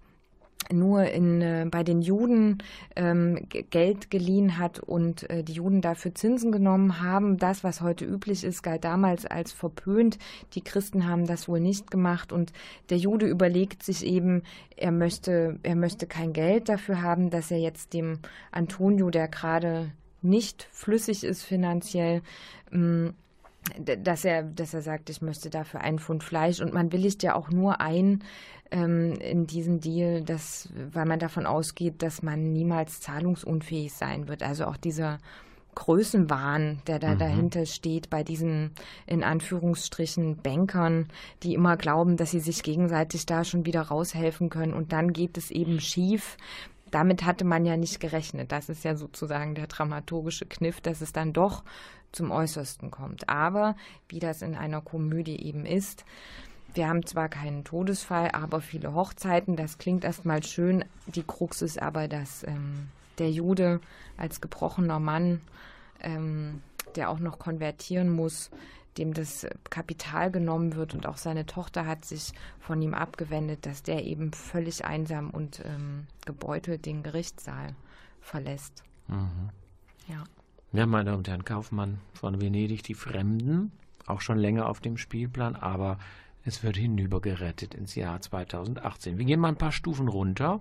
[0.72, 2.60] nur in, äh, bei den Juden
[2.96, 7.38] ähm, Geld geliehen hat und äh, die Juden dafür Zinsen genommen haben.
[7.38, 10.18] Das, was heute üblich ist, galt damals als verpönt.
[10.54, 12.52] Die Christen haben das wohl nicht gemacht und
[12.90, 14.44] der Jude überlegt sich eben,
[14.76, 18.20] er möchte, er möchte kein Geld dafür haben, dass er jetzt dem
[18.52, 19.92] Antonio, der gerade
[20.22, 22.22] nicht flüssig ist finanziell,
[22.72, 23.14] ähm,
[23.80, 27.36] dass er, dass er sagt, ich möchte dafür einen Pfund Fleisch und man willigt ja
[27.36, 28.24] auch nur ein
[28.72, 34.44] ähm, in diesen Deal, dass, weil man davon ausgeht, dass man niemals zahlungsunfähig sein wird.
[34.44, 35.20] Also auch dieser
[35.76, 37.20] Größenwahn, der da mhm.
[37.20, 38.72] dahinter steht bei diesen
[39.06, 41.08] in Anführungsstrichen Bankern,
[41.44, 45.38] die immer glauben, dass sie sich gegenseitig da schon wieder raushelfen können und dann geht
[45.38, 46.38] es eben schief.
[46.92, 48.52] Damit hatte man ja nicht gerechnet.
[48.52, 51.64] Das ist ja sozusagen der dramaturgische Kniff, dass es dann doch
[52.16, 53.30] zum Äußersten kommt.
[53.30, 53.76] Aber
[54.10, 56.06] wie das in einer Komödie eben ist,
[56.74, 59.56] wir haben zwar keinen Todesfall, aber viele Hochzeiten.
[59.56, 60.84] Das klingt erstmal schön.
[61.08, 63.80] Die Krux ist aber, dass ähm, der Jude
[64.18, 65.42] als gebrochener Mann,
[66.02, 66.62] ähm,
[66.96, 68.52] der auch noch konvertieren muss,
[68.98, 73.84] dem das Kapital genommen wird und auch seine Tochter hat sich von ihm abgewendet, dass
[73.84, 77.76] der eben völlig einsam und ähm, gebeutelt den Gerichtssaal
[78.22, 78.84] verlässt.
[79.08, 79.50] Mhm.
[80.08, 80.24] Ja.
[80.76, 83.72] Ja, meine Damen und Herren, Kaufmann von Venedig, die Fremden,
[84.08, 85.98] auch schon länger auf dem Spielplan, aber
[86.44, 89.18] es wird hinübergerettet ins Jahr 2018.
[89.18, 90.60] Wir gehen mal ein paar Stufen runter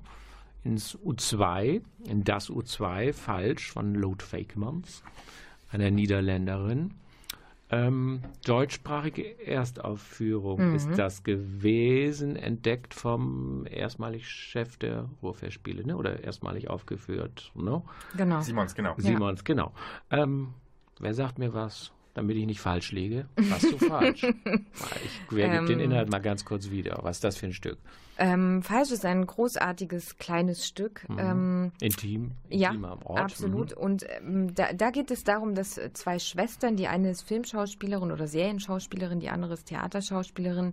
[0.62, 5.02] ins U2, in das U2, falsch, von Lode Fakemans,
[5.72, 6.94] einer Niederländerin.
[7.74, 10.74] Ähm, deutschsprachige Erstaufführung mhm.
[10.76, 15.96] ist das gewesen, entdeckt vom erstmalig Chef der Ruhrfestspiele, ne?
[15.96, 17.50] oder erstmalig aufgeführt.
[17.54, 17.82] Ne?
[18.16, 18.40] Genau.
[18.42, 18.94] Simons, genau.
[18.98, 19.44] Simons, ja.
[19.44, 19.72] genau.
[20.10, 20.54] Ähm,
[21.00, 21.92] wer sagt mir was?
[22.14, 23.26] Damit ich nicht falsch liege.
[23.50, 24.22] Hast du falsch?
[25.04, 27.00] ich gebe ähm, den Inhalt mal ganz kurz wieder.
[27.02, 27.78] Was ist das für ein Stück?
[28.16, 31.08] Ähm, falsch ist ein großartiges kleines Stück.
[31.08, 31.18] Mhm.
[31.18, 32.72] Ähm, Intim, ja,
[33.04, 33.20] Ort.
[33.20, 33.76] absolut.
[33.76, 33.82] Mhm.
[33.82, 38.28] Und ähm, da, da, geht es darum, dass zwei Schwestern, die eine ist Filmschauspielerin oder
[38.28, 40.72] Serienschauspielerin, die andere ist Theaterschauspielerin,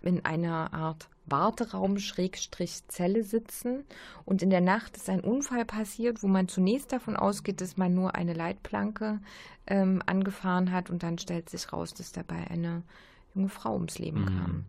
[0.00, 3.84] in einer Art Warteraum-Zelle sitzen
[4.24, 7.94] und in der Nacht ist ein Unfall passiert, wo man zunächst davon ausgeht, dass man
[7.94, 9.20] nur eine Leitplanke
[9.66, 12.82] ähm, angefahren hat und dann stellt sich raus, dass dabei eine
[13.34, 14.26] junge Frau ums Leben mhm.
[14.26, 14.64] kam.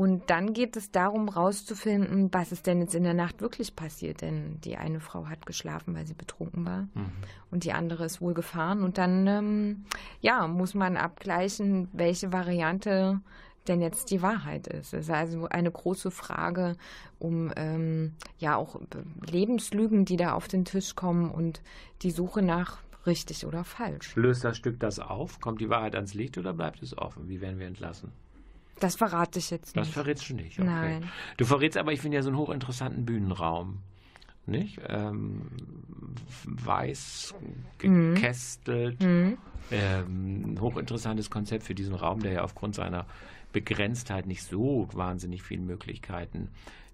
[0.00, 4.22] Und dann geht es darum, rauszufinden, was ist denn jetzt in der Nacht wirklich passiert.
[4.22, 6.88] Denn die eine Frau hat geschlafen, weil sie betrunken war.
[6.94, 7.12] Mhm.
[7.50, 8.82] Und die andere ist wohl gefahren.
[8.82, 9.84] Und dann, ähm,
[10.22, 13.20] ja, muss man abgleichen, welche Variante
[13.70, 14.92] denn jetzt die Wahrheit ist.
[14.92, 16.76] Es ist also eine große Frage
[17.18, 18.80] um ähm, ja auch
[19.30, 21.62] Lebenslügen, die da auf den Tisch kommen und
[22.02, 24.14] die Suche nach richtig oder falsch.
[24.16, 25.40] Löst das Stück das auf?
[25.40, 27.28] Kommt die Wahrheit ans Licht oder bleibt es offen?
[27.28, 28.12] Wie werden wir entlassen?
[28.80, 29.86] Das verrate ich jetzt nicht.
[29.86, 30.58] Das verrätst du nicht.
[30.58, 30.68] Okay.
[30.68, 31.10] Nein.
[31.36, 33.78] Du verrätst aber, ich finde ja so einen hochinteressanten Bühnenraum.
[34.46, 34.80] Nicht?
[34.88, 35.42] Ähm,
[36.44, 37.34] weiß
[37.82, 38.14] mhm.
[38.14, 39.02] gekästelt.
[39.02, 39.38] Mhm.
[39.70, 43.06] Ähm, hochinteressantes Konzept für diesen Raum, der ja aufgrund seiner
[43.52, 46.50] Begrenztheit nicht so wahnsinnig viele Möglichkeiten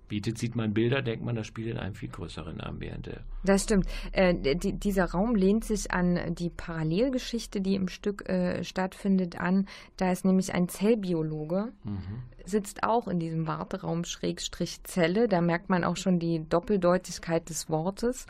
[0.09, 3.21] bietet, sieht man Bilder, denkt man, das spielt in einem viel größeren Ambiente.
[3.45, 3.87] Das stimmt.
[4.13, 9.67] Äh, die, dieser Raum lehnt sich an die Parallelgeschichte, die im Stück äh, stattfindet, an.
[9.97, 12.23] Da ist nämlich ein Zellbiologe, mhm.
[12.45, 15.29] sitzt auch in diesem Warteraum Schrägstrich Zelle.
[15.29, 18.27] Da merkt man auch schon die Doppeldeutigkeit des Wortes.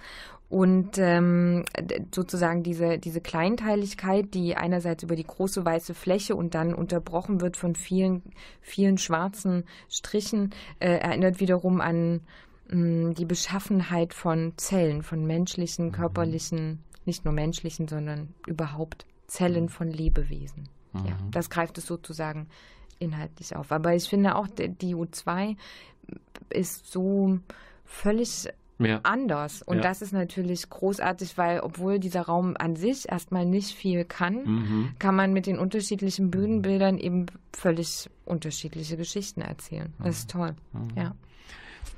[0.48, 1.64] Und ähm,
[2.14, 7.56] sozusagen diese, diese Kleinteiligkeit, die einerseits über die große weiße Fläche und dann unterbrochen wird
[7.56, 8.22] von vielen,
[8.60, 12.20] vielen schwarzen Strichen, äh, erinnert wiederum an
[12.68, 15.92] mh, mm, die Beschaffenheit von Zellen, von menschlichen, mhm.
[15.92, 19.68] körperlichen, nicht nur menschlichen, sondern überhaupt Zellen mhm.
[19.68, 20.68] von Lebewesen.
[20.92, 21.06] Mhm.
[21.06, 22.46] Ja, das greift es sozusagen
[23.00, 23.72] inhaltlich auf.
[23.72, 25.56] Aber ich finde auch, die U2
[26.50, 27.40] ist so
[27.84, 29.00] völlig ja.
[29.02, 29.62] anders.
[29.62, 29.82] Und ja.
[29.82, 34.88] das ist natürlich großartig, weil obwohl dieser Raum an sich erstmal nicht viel kann, mhm.
[34.98, 39.92] kann man mit den unterschiedlichen Bühnenbildern eben völlig unterschiedliche Geschichten erzählen.
[39.98, 40.54] Das ist toll.
[40.72, 40.88] Mhm.
[40.96, 41.14] Ja.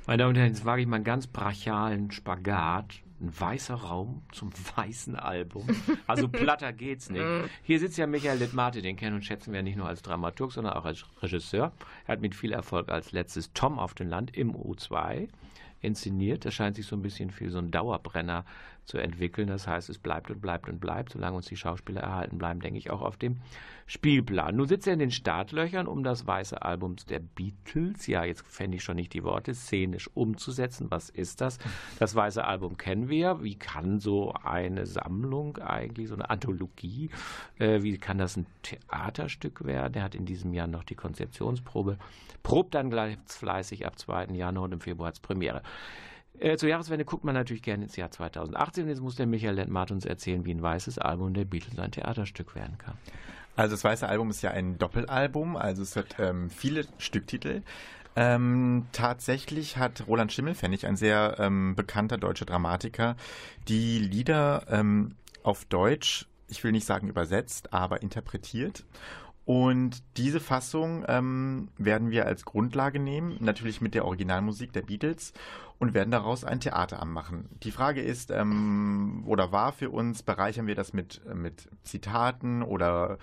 [0.07, 3.01] Meine Damen und Herren, jetzt wage ich mal einen ganz brachialen Spagat.
[3.21, 5.67] Ein weißer Raum zum weißen Album.
[6.07, 7.21] Also platter geht's nicht.
[7.21, 7.49] Mhm.
[7.63, 10.73] Hier sitzt ja Michael Littmate, den kennen und schätzen wir nicht nur als Dramaturg, sondern
[10.73, 11.73] auch als Regisseur.
[12.07, 15.27] Er hat mit viel Erfolg als letztes Tom auf dem Land im U2
[15.81, 16.45] inszeniert.
[16.45, 18.45] Das scheint sich so ein bisschen für so einen Dauerbrenner
[18.89, 19.47] zu entwickeln.
[19.47, 22.79] Das heißt, es bleibt und bleibt und bleibt, solange uns die Schauspieler erhalten bleiben, denke
[22.79, 23.37] ich, auch auf dem
[23.85, 24.55] Spielplan.
[24.55, 28.77] Nun sitzt er in den Startlöchern, um das weiße Album der Beatles, ja, jetzt fände
[28.77, 30.91] ich schon nicht die Worte, szenisch umzusetzen.
[30.91, 31.57] Was ist das?
[31.97, 33.41] Das weiße Album kennen wir.
[33.41, 37.09] Wie kann so eine Sammlung eigentlich, so eine Anthologie,
[37.57, 39.95] äh, wie kann das ein Theaterstück werden?
[39.95, 41.97] Er hat in diesem Jahr noch die Konzeptionsprobe,
[42.43, 44.25] probt dann gleich fleißig ab 2.
[44.35, 45.63] Januar und im Februar als Premiere.
[46.39, 48.87] Äh, zur Jahreswende guckt man natürlich gerne ins Jahr 2018.
[48.87, 52.55] Jetzt muss der Michael Lentmart uns erzählen, wie ein weißes Album der Beatles ein Theaterstück
[52.55, 52.95] werden kann.
[53.55, 57.61] Also das weiße Album ist ja ein Doppelalbum, also es hat ähm, viele Stücktitel.
[58.15, 63.17] Ähm, tatsächlich hat Roland Schimmelfennig, ein sehr ähm, bekannter deutscher Dramatiker,
[63.67, 68.85] die Lieder ähm, auf Deutsch, ich will nicht sagen übersetzt, aber interpretiert.
[69.45, 75.33] Und diese Fassung ähm, werden wir als Grundlage nehmen, natürlich mit der Originalmusik der Beatles
[75.79, 77.49] und werden daraus ein Theater anmachen.
[77.63, 83.17] Die Frage ist, ähm, oder war für uns, bereichern wir das mit, mit Zitaten oder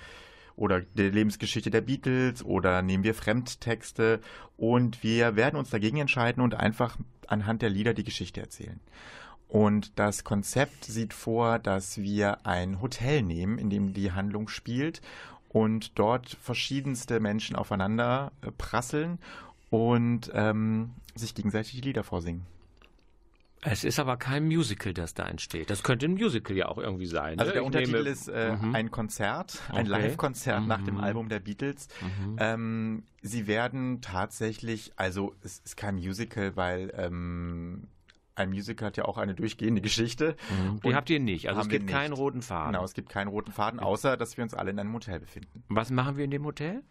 [0.57, 4.21] oder der Lebensgeschichte der Beatles oder nehmen wir Fremdtexte
[4.57, 8.81] und wir werden uns dagegen entscheiden und einfach anhand der Lieder die Geschichte erzählen.
[9.49, 15.03] Und das Konzept sieht vor, dass wir ein Hotel nehmen, in dem die Handlung spielt
[15.51, 19.19] und dort verschiedenste Menschen aufeinander äh, prasseln
[19.71, 22.47] und ähm, sich gegenseitig die Lieder vorsingen.
[23.63, 25.71] Es ist aber kein Musical, das da entsteht.
[25.71, 27.39] Das könnte ein Musical ja auch irgendwie sein.
[27.41, 27.55] Also ne?
[27.55, 28.09] der ich Untertitel nehme...
[28.09, 28.75] ist äh, mhm.
[28.75, 29.89] ein Konzert, ein okay.
[29.89, 30.69] Live-Konzert mhm.
[30.69, 31.01] nach dem mhm.
[31.01, 31.89] Album der Beatles.
[32.01, 32.37] Mhm.
[32.39, 37.89] Ähm, sie werden tatsächlich, also es ist kein Musical, weil ähm,
[38.37, 40.37] ein Musical hat ja auch eine durchgehende Geschichte.
[40.51, 40.81] Mhm.
[40.83, 41.49] Die habt ihr nicht.
[41.49, 42.73] Also es gibt keinen roten Faden.
[42.73, 45.65] Genau, es gibt keinen roten Faden, außer dass wir uns alle in einem Hotel befinden.
[45.69, 46.83] Was machen wir in dem Hotel?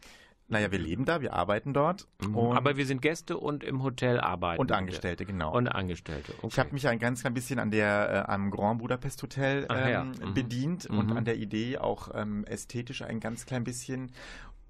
[0.47, 2.08] Naja, wir leben da, wir arbeiten dort.
[2.21, 2.38] Mhm.
[2.38, 4.62] Aber wir sind Gäste und im Hotel arbeiten.
[4.62, 5.55] Und Angestellte, genau.
[5.55, 6.34] Und Angestellte.
[6.38, 6.47] Okay.
[6.47, 9.89] Ich habe mich ein ganz klein bisschen an der, äh, am Grand Budapest Hotel ähm,
[9.89, 10.03] ja.
[10.03, 10.34] mhm.
[10.36, 11.17] bedient und mhm.
[11.17, 14.12] an der Idee auch ähm, ästhetisch ein ganz klein bisschen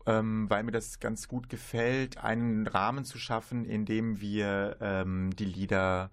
[0.06, 5.36] ähm, weil mir das ganz gut gefällt, einen Rahmen zu schaffen, in dem wir ähm,
[5.36, 6.12] die Lieder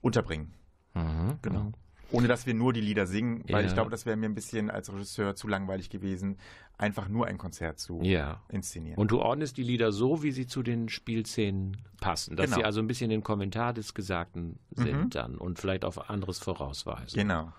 [0.00, 0.54] unterbringen.
[0.94, 1.72] Mhm, genau.
[2.10, 2.16] Mhm.
[2.16, 3.68] Ohne dass wir nur die Lieder singen, weil ja.
[3.68, 6.38] ich glaube, das wäre mir ein bisschen als Regisseur zu langweilig gewesen,
[6.78, 8.40] einfach nur ein Konzert zu ja.
[8.48, 8.98] inszenieren.
[8.98, 12.56] Und du ordnest die Lieder so, wie sie zu den Spielszenen passen, dass genau.
[12.58, 15.10] sie also ein bisschen den Kommentar des Gesagten sind mhm.
[15.10, 17.18] dann und vielleicht auf anderes vorausweisen.
[17.18, 17.52] Genau.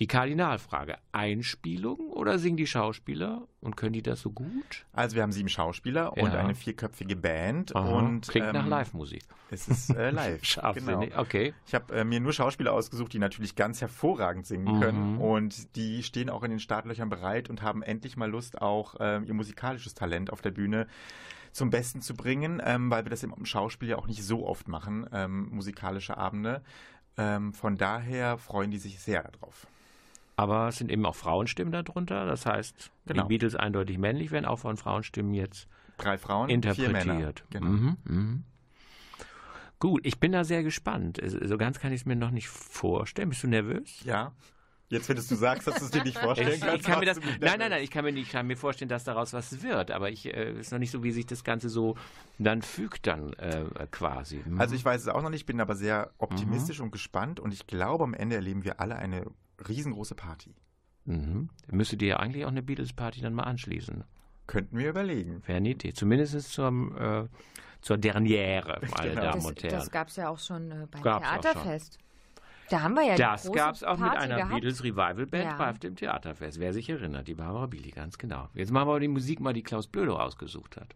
[0.00, 4.86] Die Kardinalfrage, Einspielung oder singen die Schauspieler und können die das so gut?
[4.94, 6.22] Also wir haben sieben Schauspieler ja.
[6.22, 7.76] und eine vierköpfige Band.
[7.76, 7.98] Aha.
[7.98, 9.22] und Klingt ähm, nach Live-Musik.
[9.50, 10.40] Es ist äh, live.
[10.74, 11.04] genau.
[11.18, 11.52] okay.
[11.66, 14.80] Ich habe äh, mir nur Schauspieler ausgesucht, die natürlich ganz hervorragend singen mhm.
[14.80, 18.98] können und die stehen auch in den Startlöchern bereit und haben endlich mal Lust, auch
[19.00, 20.86] äh, ihr musikalisches Talent auf der Bühne
[21.52, 24.66] zum Besten zu bringen, ähm, weil wir das im Schauspiel ja auch nicht so oft
[24.66, 26.62] machen, ähm, musikalische Abende.
[27.18, 29.66] Ähm, von daher freuen die sich sehr darauf.
[30.40, 32.24] Aber es sind eben auch Frauenstimmen darunter.
[32.24, 33.24] Das heißt, genau.
[33.24, 35.68] die Beatles eindeutig männlich werden, auch von Frauenstimmen jetzt
[35.98, 37.44] Drei Frauen, interpretiert.
[37.50, 37.66] Genau.
[37.66, 38.38] Mhm, mh.
[39.80, 41.20] Gut, ich bin da sehr gespannt.
[41.22, 43.28] So ganz kann ich es mir noch nicht vorstellen.
[43.28, 44.02] Bist du nervös?
[44.02, 44.32] Ja.
[44.88, 46.76] Jetzt, wenn du sagst, dass du es dir nicht vorstellen ich, kannst.
[46.76, 48.88] Ich kann mir das, nein, nein, nein, ich kann mir, nicht, ich kann mir vorstellen,
[48.88, 49.90] dass daraus was wird.
[49.90, 51.98] Aber ich äh, ist noch nicht so, wie sich das Ganze so
[52.38, 54.42] dann fügt, dann äh, quasi.
[54.42, 54.58] Mhm.
[54.58, 56.86] Also ich weiß es auch noch nicht, bin aber sehr optimistisch mhm.
[56.86, 59.26] und gespannt und ich glaube, am Ende erleben wir alle eine
[59.68, 60.54] riesengroße Party.
[61.04, 61.48] Mhm.
[61.70, 64.04] Müsste dir ja eigentlich auch eine Beatles-Party dann mal anschließen.
[64.46, 65.42] Könnten wir überlegen.
[65.46, 65.92] Wäre eine Idee.
[65.92, 67.26] Zumindest zum, äh,
[67.80, 69.22] zur Derniere, meine Genau.
[69.22, 69.74] Damen Das, und Herren.
[69.74, 71.98] das gab es ja auch schon äh, beim Gab's Theaterfest.
[72.68, 74.52] Da haben wir ja die Das gab es auch mit Party einer gehabt.
[74.54, 75.56] Beatles Revival Band Ja.
[75.56, 76.60] bei dem Theaterfest.
[76.60, 78.48] Wer sich erinnert, die Barbara Billy, ganz genau.
[78.54, 80.94] Jetzt machen wir aber die Musik mal, die Klaus Blödo ausgesucht hat.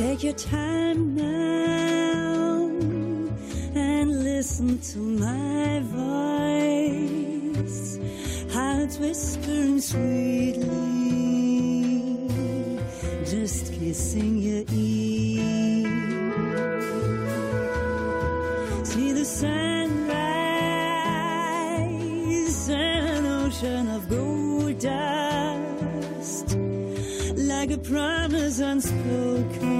[0.00, 2.70] Take your time now
[3.74, 5.80] and listen to my
[6.80, 7.28] voice.
[8.50, 10.70] How it's whispering sweetly,
[13.26, 15.84] just kissing your ear.
[18.84, 20.08] See the sunrise,
[22.70, 26.56] an ocean of gold dust
[27.36, 29.79] like a promise unspoken.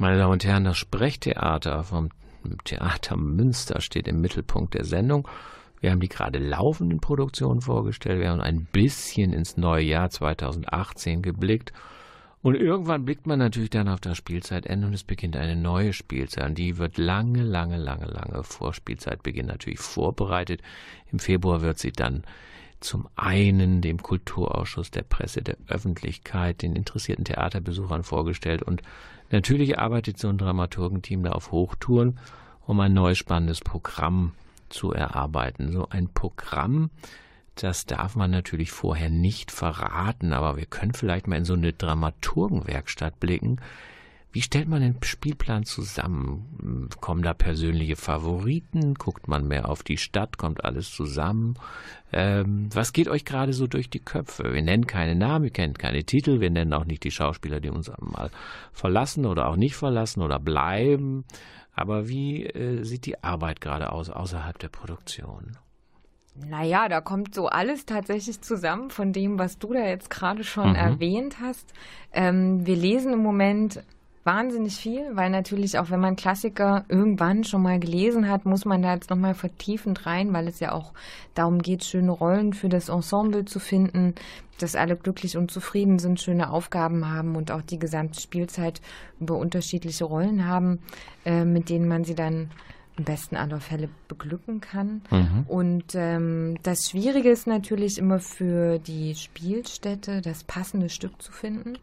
[0.00, 2.08] Meine Damen und Herren, das Sprechtheater vom
[2.64, 5.28] Theater Münster steht im Mittelpunkt der Sendung.
[5.82, 8.18] Wir haben die gerade laufenden Produktionen vorgestellt.
[8.18, 11.74] Wir haben ein bisschen ins neue Jahr 2018 geblickt.
[12.40, 16.48] Und irgendwann blickt man natürlich dann auf das Spielzeitende und es beginnt eine neue Spielzeit.
[16.48, 20.62] Und die wird lange, lange, lange, lange vor Spielzeitbeginn natürlich vorbereitet.
[21.12, 22.24] Im Februar wird sie dann
[22.80, 28.62] zum einen dem Kulturausschuss der Presse, der Öffentlichkeit, den interessierten Theaterbesuchern vorgestellt.
[28.62, 28.80] Und
[29.30, 32.18] natürlich arbeitet so ein Dramaturgenteam da auf Hochtouren,
[32.66, 34.32] um ein neues spannendes Programm
[34.68, 35.72] zu erarbeiten.
[35.72, 36.90] So ein Programm,
[37.54, 41.72] das darf man natürlich vorher nicht verraten, aber wir können vielleicht mal in so eine
[41.72, 43.60] Dramaturgenwerkstatt blicken.
[44.32, 46.88] Wie stellt man den Spielplan zusammen?
[47.00, 48.94] Kommen da persönliche Favoriten?
[48.94, 50.38] Guckt man mehr auf die Stadt?
[50.38, 51.54] Kommt alles zusammen?
[52.12, 54.52] Ähm, was geht euch gerade so durch die Köpfe?
[54.52, 57.70] Wir nennen keine Namen, wir kennen keine Titel, wir nennen auch nicht die Schauspieler, die
[57.70, 58.30] uns mal
[58.72, 61.24] verlassen oder auch nicht verlassen oder bleiben.
[61.74, 65.56] Aber wie äh, sieht die Arbeit gerade aus außerhalb der Produktion?
[66.36, 70.70] Naja, da kommt so alles tatsächlich zusammen von dem, was du da jetzt gerade schon
[70.70, 70.76] Mhm.
[70.76, 71.72] erwähnt hast.
[72.12, 73.82] Ähm, wir lesen im Moment
[74.24, 78.82] wahnsinnig viel, weil natürlich auch wenn man Klassiker irgendwann schon mal gelesen hat, muss man
[78.82, 80.92] da jetzt nochmal vertiefend rein, weil es ja auch
[81.34, 84.14] darum geht, schöne Rollen für das Ensemble zu finden,
[84.58, 88.82] dass alle glücklich und zufrieden sind, schöne Aufgaben haben und auch die gesamte Spielzeit
[89.20, 90.80] über unterschiedliche Rollen haben,
[91.24, 92.50] äh, mit denen man sie dann
[92.98, 95.00] im besten aller Fälle beglücken kann.
[95.48, 101.78] Und ähm, das Schwierige ist natürlich immer für die Spielstätte, das passende Stück zu finden.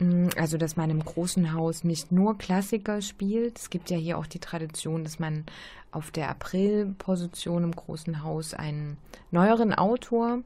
[0.00, 3.58] Mm, Also, dass man im großen Haus nicht nur Klassiker spielt.
[3.58, 5.44] Es gibt ja hier auch die Tradition, dass man
[5.92, 8.96] auf der April-Position im großen Haus einen
[9.30, 10.38] neueren Autor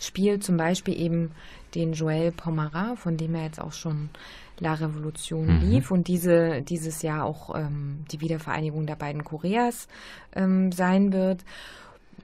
[0.00, 1.32] spielt, zum Beispiel eben
[1.74, 4.10] den Joël Pomarat, von dem er jetzt auch schon
[4.58, 9.88] La Revolution lief und diese, dieses Jahr auch ähm, die Wiedervereinigung der beiden Koreas
[10.34, 11.44] ähm, sein wird.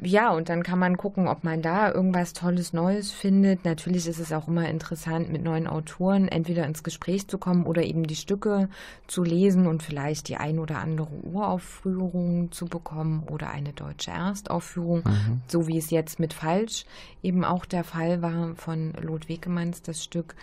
[0.02, 3.64] Ja, und dann kann man gucken, ob man da irgendwas Tolles Neues findet.
[3.64, 7.82] Natürlich ist es auch immer interessant, mit neuen Autoren entweder ins Gespräch zu kommen oder
[7.82, 8.68] eben die Stücke
[9.06, 15.02] zu lesen und vielleicht die ein oder andere Uraufführung zu bekommen oder eine deutsche Erstaufführung,
[15.48, 16.84] so wie es jetzt mit Falsch
[17.26, 20.36] eben auch der Fall war von Lot Wekemanns, das Stück.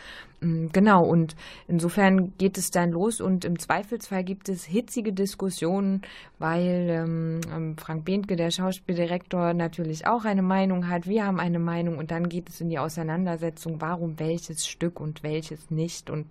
[0.44, 1.36] Mm, genau, und
[1.68, 6.02] insofern geht es dann los und im Zweifelsfall gibt es hitzige Diskussionen,
[6.38, 11.60] weil ähm, ähm, Frank Behntke, der Schauspieldirektor, natürlich auch eine Meinung hat, wir haben eine
[11.60, 16.10] Meinung und dann geht es in die Auseinandersetzung, warum welches Stück und welches nicht.
[16.10, 16.28] Und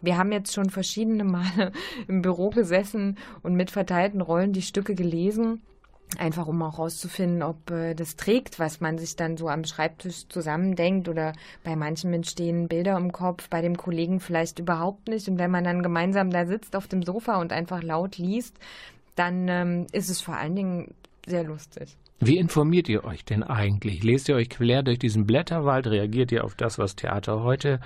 [0.00, 1.72] wir haben jetzt schon verschiedene Male
[2.08, 5.62] im Büro gesessen und mit verteilten Rollen die Stücke gelesen
[6.18, 10.28] Einfach um auch rauszufinden, ob äh, das trägt, was man sich dann so am Schreibtisch
[10.28, 11.32] zusammendenkt oder
[11.64, 15.28] bei manchen entstehen Bilder im Kopf, bei dem Kollegen vielleicht überhaupt nicht.
[15.28, 18.58] Und wenn man dann gemeinsam da sitzt auf dem Sofa und einfach laut liest,
[19.16, 20.94] dann ähm, ist es vor allen Dingen
[21.26, 21.96] sehr lustig.
[22.20, 24.04] Wie informiert ihr euch denn eigentlich?
[24.04, 25.88] Lest ihr euch quer durch diesen Blätterwald?
[25.88, 27.80] Reagiert ihr auf das, was Theater heute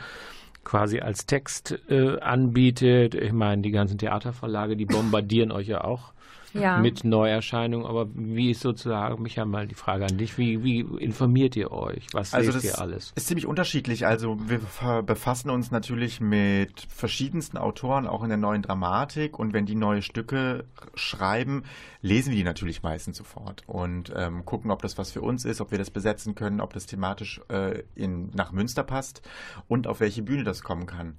[0.62, 3.14] quasi als Text äh, anbietet?
[3.14, 6.12] Ich meine, die ganzen Theaterverlage, die bombardieren euch ja auch
[6.61, 6.78] ja.
[6.78, 7.86] mit Neuerscheinungen.
[7.86, 12.07] Aber wie ist sozusagen, Micha, mal die Frage an dich, wie, wie informiert ihr euch?
[12.12, 13.12] Was also lest ihr alles?
[13.14, 14.07] ist ziemlich unterschiedlich.
[14.07, 14.61] Also wir
[15.02, 19.38] befassen uns natürlich mit verschiedensten Autoren, auch in der neuen Dramatik.
[19.38, 21.64] Und wenn die neue Stücke schreiben,
[22.00, 25.61] lesen wir die natürlich meistens sofort und ähm, gucken, ob das was für uns ist,
[25.61, 29.22] ob wir das besetzen können, ob das thematisch äh, in, nach Münster passt
[29.68, 31.16] und auf welche Bühne das kommen kann.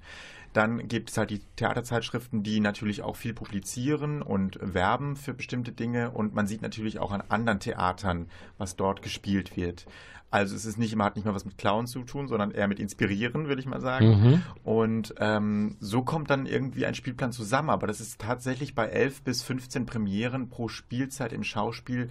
[0.52, 5.72] Dann gibt es halt die Theaterzeitschriften, die natürlich auch viel publizieren und werben für bestimmte
[5.72, 6.10] Dinge.
[6.10, 9.86] Und man sieht natürlich auch an anderen Theatern, was dort gespielt wird.
[10.30, 12.68] Also es ist nicht immer, hat nicht mal was mit Clown zu tun, sondern eher
[12.68, 14.08] mit Inspirieren, würde ich mal sagen.
[14.08, 14.42] Mhm.
[14.62, 17.70] Und ähm, so kommt dann irgendwie ein Spielplan zusammen.
[17.70, 22.10] Aber das ist tatsächlich bei 11 bis 15 Premieren pro Spielzeit im Schauspiel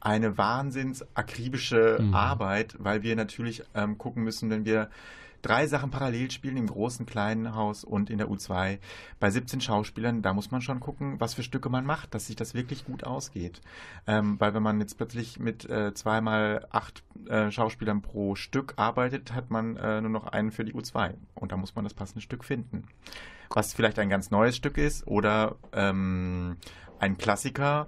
[0.00, 2.14] eine wahnsinns akribische mhm.
[2.14, 4.90] Arbeit, weil wir natürlich ähm, gucken müssen, wenn wir
[5.46, 8.78] drei Sachen parallel spielen, im großen, kleinen Haus und in der U2.
[9.20, 12.34] Bei 17 Schauspielern, da muss man schon gucken, was für Stücke man macht, dass sich
[12.34, 13.60] das wirklich gut ausgeht.
[14.08, 19.34] Ähm, weil wenn man jetzt plötzlich mit äh, zweimal acht äh, Schauspielern pro Stück arbeitet,
[19.34, 21.14] hat man äh, nur noch einen für die U2.
[21.34, 22.88] Und da muss man das passende Stück finden.
[23.50, 26.56] Was vielleicht ein ganz neues Stück ist oder ähm,
[26.98, 27.86] ein Klassiker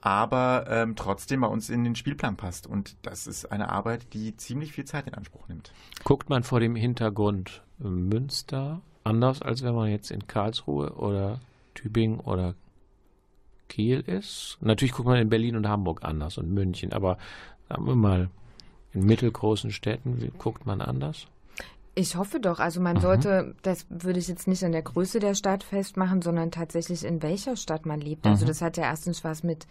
[0.00, 2.66] aber ähm, trotzdem bei uns in den Spielplan passt.
[2.66, 5.72] Und das ist eine Arbeit, die ziemlich viel Zeit in Anspruch nimmt.
[6.04, 11.40] Guckt man vor dem Hintergrund Münster anders, als wenn man jetzt in Karlsruhe oder
[11.74, 12.54] Tübingen oder
[13.68, 14.58] Kiel ist?
[14.60, 17.18] Natürlich guckt man in Berlin und Hamburg anders und München, aber
[17.68, 18.30] sagen wir mal,
[18.92, 21.26] in mittelgroßen Städten guckt man anders?
[21.98, 22.60] Ich hoffe doch.
[22.60, 23.00] Also man mhm.
[23.00, 27.22] sollte, das würde ich jetzt nicht an der Größe der Stadt festmachen, sondern tatsächlich in
[27.22, 28.26] welcher Stadt man lebt.
[28.26, 28.48] Also mhm.
[28.48, 29.66] das hat ja erstens was mit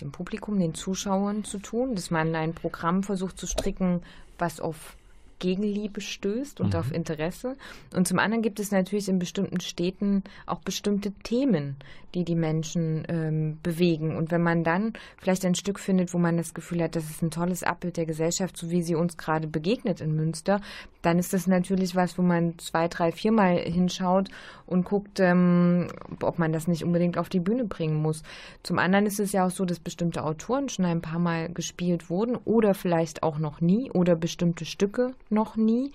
[0.00, 4.00] dem Publikum, den Zuschauern zu tun, dass man ein Programm versucht zu stricken,
[4.38, 4.96] was auf
[5.38, 6.80] Gegenliebe stößt und mhm.
[6.80, 7.56] auf Interesse.
[7.94, 11.76] Und zum anderen gibt es natürlich in bestimmten Städten auch bestimmte Themen,
[12.14, 14.16] die die Menschen ähm, bewegen.
[14.16, 17.22] Und wenn man dann vielleicht ein Stück findet, wo man das Gefühl hat, das ist
[17.22, 20.60] ein tolles Abbild der Gesellschaft, so wie sie uns gerade begegnet in Münster,
[21.02, 24.30] dann ist das natürlich was, wo man zwei, drei, viermal hinschaut
[24.66, 25.88] und guckt, ähm,
[26.22, 28.22] ob man das nicht unbedingt auf die Bühne bringen muss.
[28.62, 32.10] Zum anderen ist es ja auch so, dass bestimmte Autoren schon ein paar Mal gespielt
[32.10, 35.92] wurden oder vielleicht auch noch nie oder bestimmte Stücke noch nie.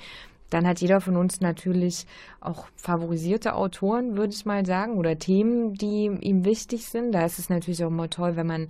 [0.49, 2.05] Dann hat jeder von uns natürlich
[2.39, 7.11] auch favorisierte Autoren, würde ich mal sagen, oder Themen, die ihm wichtig sind.
[7.11, 8.67] Da ist es natürlich auch immer toll, wenn man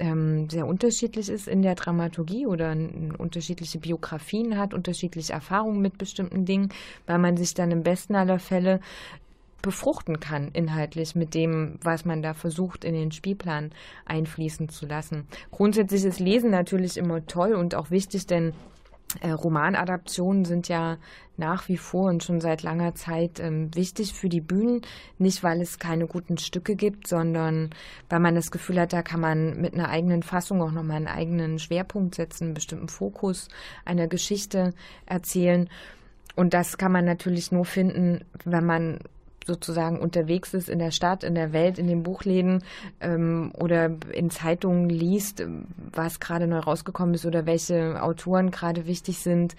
[0.00, 2.72] ähm, sehr unterschiedlich ist in der Dramaturgie oder
[3.18, 6.70] unterschiedliche Biografien hat, unterschiedliche Erfahrungen mit bestimmten Dingen,
[7.06, 8.80] weil man sich dann im besten aller Fälle
[9.62, 13.72] befruchten kann inhaltlich mit dem, was man da versucht in den Spielplan
[14.06, 15.28] einfließen zu lassen.
[15.50, 18.54] Grundsätzlich ist Lesen natürlich immer toll und auch wichtig, denn
[19.20, 20.98] äh, Romanadaptionen sind ja
[21.36, 24.82] nach wie vor und schon seit langer Zeit ähm, wichtig für die Bühnen.
[25.18, 27.70] Nicht, weil es keine guten Stücke gibt, sondern
[28.08, 31.08] weil man das Gefühl hat, da kann man mit einer eigenen Fassung auch nochmal einen
[31.08, 33.48] eigenen Schwerpunkt setzen, einen bestimmten Fokus
[33.84, 34.74] einer Geschichte
[35.06, 35.68] erzählen.
[36.36, 39.00] Und das kann man natürlich nur finden, wenn man
[39.50, 42.62] sozusagen unterwegs ist in der Stadt, in der Welt, in den Buchläden
[43.00, 45.44] ähm, oder in Zeitungen liest,
[45.92, 49.56] was gerade neu rausgekommen ist oder welche Autoren gerade wichtig sind,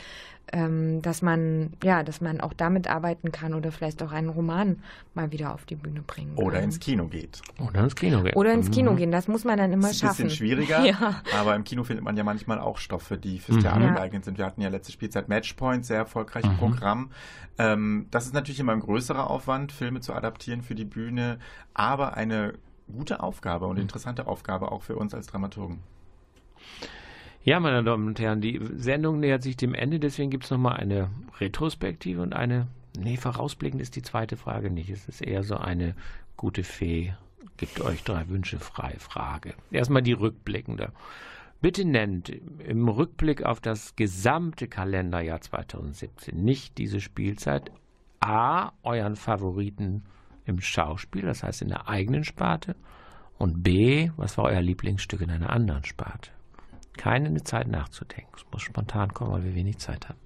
[0.51, 4.81] ähm, dass man ja, dass man auch damit arbeiten kann oder vielleicht auch einen Roman
[5.13, 6.45] mal wieder auf die Bühne bringen kann.
[6.45, 7.41] Oder ins Kino geht.
[7.59, 8.35] Oder ins Kino geht.
[8.35, 8.97] Oder ins Kino mhm.
[8.97, 10.07] gehen, das muss man dann immer schaffen.
[10.07, 11.21] Das ist ein bisschen schwieriger, ja.
[11.39, 13.61] aber im Kino findet man ja manchmal auch Stoffe, die fürs mhm.
[13.61, 13.93] Theater ja.
[13.93, 14.37] geeignet sind.
[14.37, 16.57] Wir hatten ja letzte Spielzeit Matchpoint, sehr erfolgreiches mhm.
[16.57, 17.11] Programm.
[17.57, 21.39] Ähm, das ist natürlich immer ein größerer Aufwand, Filme zu adaptieren für die Bühne,
[21.73, 22.53] aber eine
[22.91, 23.83] gute Aufgabe und mhm.
[23.83, 25.79] interessante Aufgabe auch für uns als Dramaturgen.
[27.43, 30.77] Ja, meine Damen und Herren, die Sendung nähert sich dem Ende, deswegen gibt es nochmal
[30.77, 34.91] eine Retrospektive und eine, nee, vorausblickend ist die zweite Frage nicht.
[34.91, 35.95] Es ist eher so eine
[36.37, 37.13] gute Fee,
[37.57, 39.55] gibt euch drei Wünsche frei Frage.
[39.71, 40.91] Erstmal die rückblickende.
[41.61, 47.71] Bitte nennt im Rückblick auf das gesamte Kalenderjahr 2017, nicht diese Spielzeit,
[48.19, 50.03] A, euren Favoriten
[50.45, 52.75] im Schauspiel, das heißt in der eigenen Sparte,
[53.39, 56.29] und B, was war euer Lieblingsstück in einer anderen Sparte?
[57.01, 58.29] Keine Zeit nachzudenken.
[58.37, 60.19] Es muss spontan kommen, weil wir wenig Zeit haben.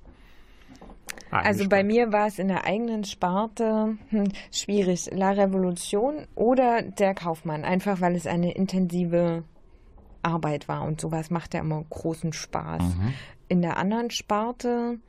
[1.31, 5.09] Eigene Also bei mir war es in der eigenen Sparte hm, schwierig.
[5.13, 7.63] La Revolution oder der Kaufmann.
[7.63, 9.45] Einfach weil es eine intensive
[10.21, 12.83] Arbeit war und sowas macht ja immer großen Spaß.
[12.83, 13.13] Mhm.
[13.47, 14.99] In der anderen Sparte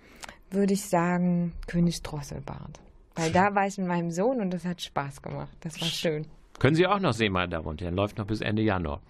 [0.53, 2.79] würde ich sagen König Drosselbart.
[3.17, 5.57] Weil da war ich mit meinem Sohn und das hat Spaß gemacht.
[5.63, 6.29] Das war schön.
[6.61, 7.97] Können Sie auch noch sehen, meine Damen und Herren.
[7.97, 9.01] Läuft noch bis Ende Januar.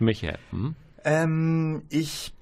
[0.00, 0.74] Michael, hm?
[1.04, 2.34] Ähm, ich.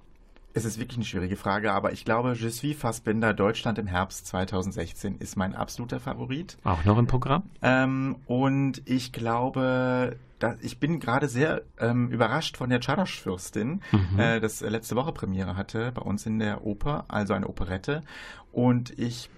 [0.55, 4.27] Es ist wirklich eine schwierige Frage, aber ich glaube, Je suis Fassbinder Deutschland im Herbst
[4.27, 6.57] 2016 ist mein absoluter Favorit.
[6.65, 7.45] auch noch im Programm?
[7.63, 13.83] Ähm, und ich glaube, dass, ich bin gerade sehr ähm, überrascht von der Czardasch-Fürstin,
[14.17, 18.03] äh, das letzte Woche Premiere hatte bei uns in der Oper, also eine Operette.
[18.51, 19.31] Und ich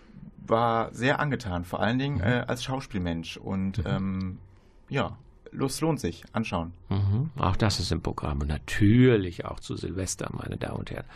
[0.46, 3.36] war sehr angetan, vor allen Dingen äh, als Schauspielmensch.
[3.36, 4.38] Und ähm,
[4.88, 5.18] ja,
[5.52, 6.24] es lohnt sich.
[6.32, 6.72] Anschauen.
[6.88, 7.30] Mhm.
[7.36, 8.40] Auch das ist im Programm.
[8.40, 11.06] Und natürlich auch zu Silvester, meine Damen und Herren.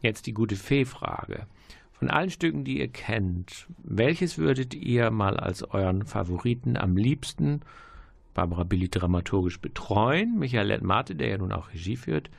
[0.00, 1.46] Jetzt die gute Fee-Frage.
[1.92, 7.62] Von allen Stücken, die ihr kennt, welches würdet ihr mal als euren Favoriten am liebsten,
[8.34, 12.30] Barbara Billy dramaturgisch betreuen, Michael Lettmate, der ja nun auch Regie führt,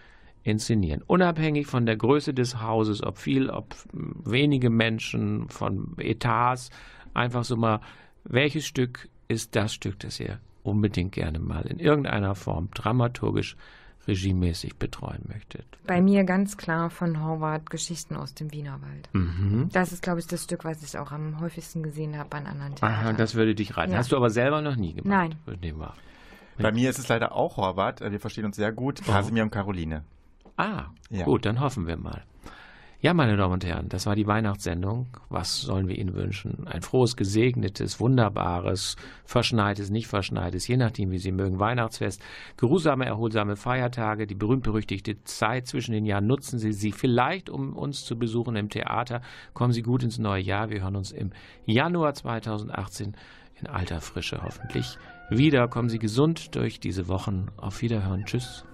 [0.44, 1.02] inszenieren?
[1.06, 6.70] Unabhängig von der Größe des Hauses, ob viel, ob wenige Menschen, von Etats,
[7.14, 7.82] einfach so mal,
[8.24, 13.56] welches Stück ist das Stück, das ihr unbedingt gerne mal in irgendeiner Form dramaturgisch,
[14.08, 15.66] regiemäßig betreuen möchtet?
[15.86, 19.10] Bei mir ganz klar von Horvath Geschichten aus dem Wienerwald.
[19.14, 19.70] Mhm.
[19.72, 22.74] Das ist, glaube ich, das Stück, was ich auch am häufigsten gesehen habe an anderen
[22.82, 23.18] Aha, Theatern.
[23.18, 23.94] das würde dich reizen.
[23.94, 24.00] Ja.
[24.00, 25.06] Hast du aber selber noch nie gemacht?
[25.08, 25.36] Nein.
[25.62, 25.94] Wir.
[26.58, 28.02] Bei mir ist es leider auch Horvath.
[28.02, 29.02] Wir verstehen uns sehr gut.
[29.06, 30.04] Kasimir und Caroline.
[30.58, 31.24] Ah, Ja.
[31.24, 32.24] gut, dann hoffen wir mal.
[33.02, 35.08] Ja, meine Damen und Herren, das war die Weihnachtssendung.
[35.30, 36.68] Was sollen wir Ihnen wünschen?
[36.68, 42.22] Ein frohes, gesegnetes, wunderbares, verschneites, nicht verschneites, je nachdem, wie Sie mögen, Weihnachtsfest,
[42.58, 46.28] geruhsame, erholsame Feiertage, die berühmt-berüchtigte Zeit zwischen den Jahren.
[46.28, 49.22] Nutzen Sie sie vielleicht, um uns zu besuchen im Theater.
[49.54, 50.70] Kommen Sie gut ins neue Jahr.
[50.70, 51.30] Wir hören uns im
[51.66, 53.16] Januar 2018
[53.62, 54.98] in alter Frische hoffentlich
[55.30, 55.70] wieder.
[55.70, 57.48] Kommen Sie gesund durch diese Wochen.
[57.56, 58.26] Auf Wiederhören.
[58.26, 58.66] Tschüss.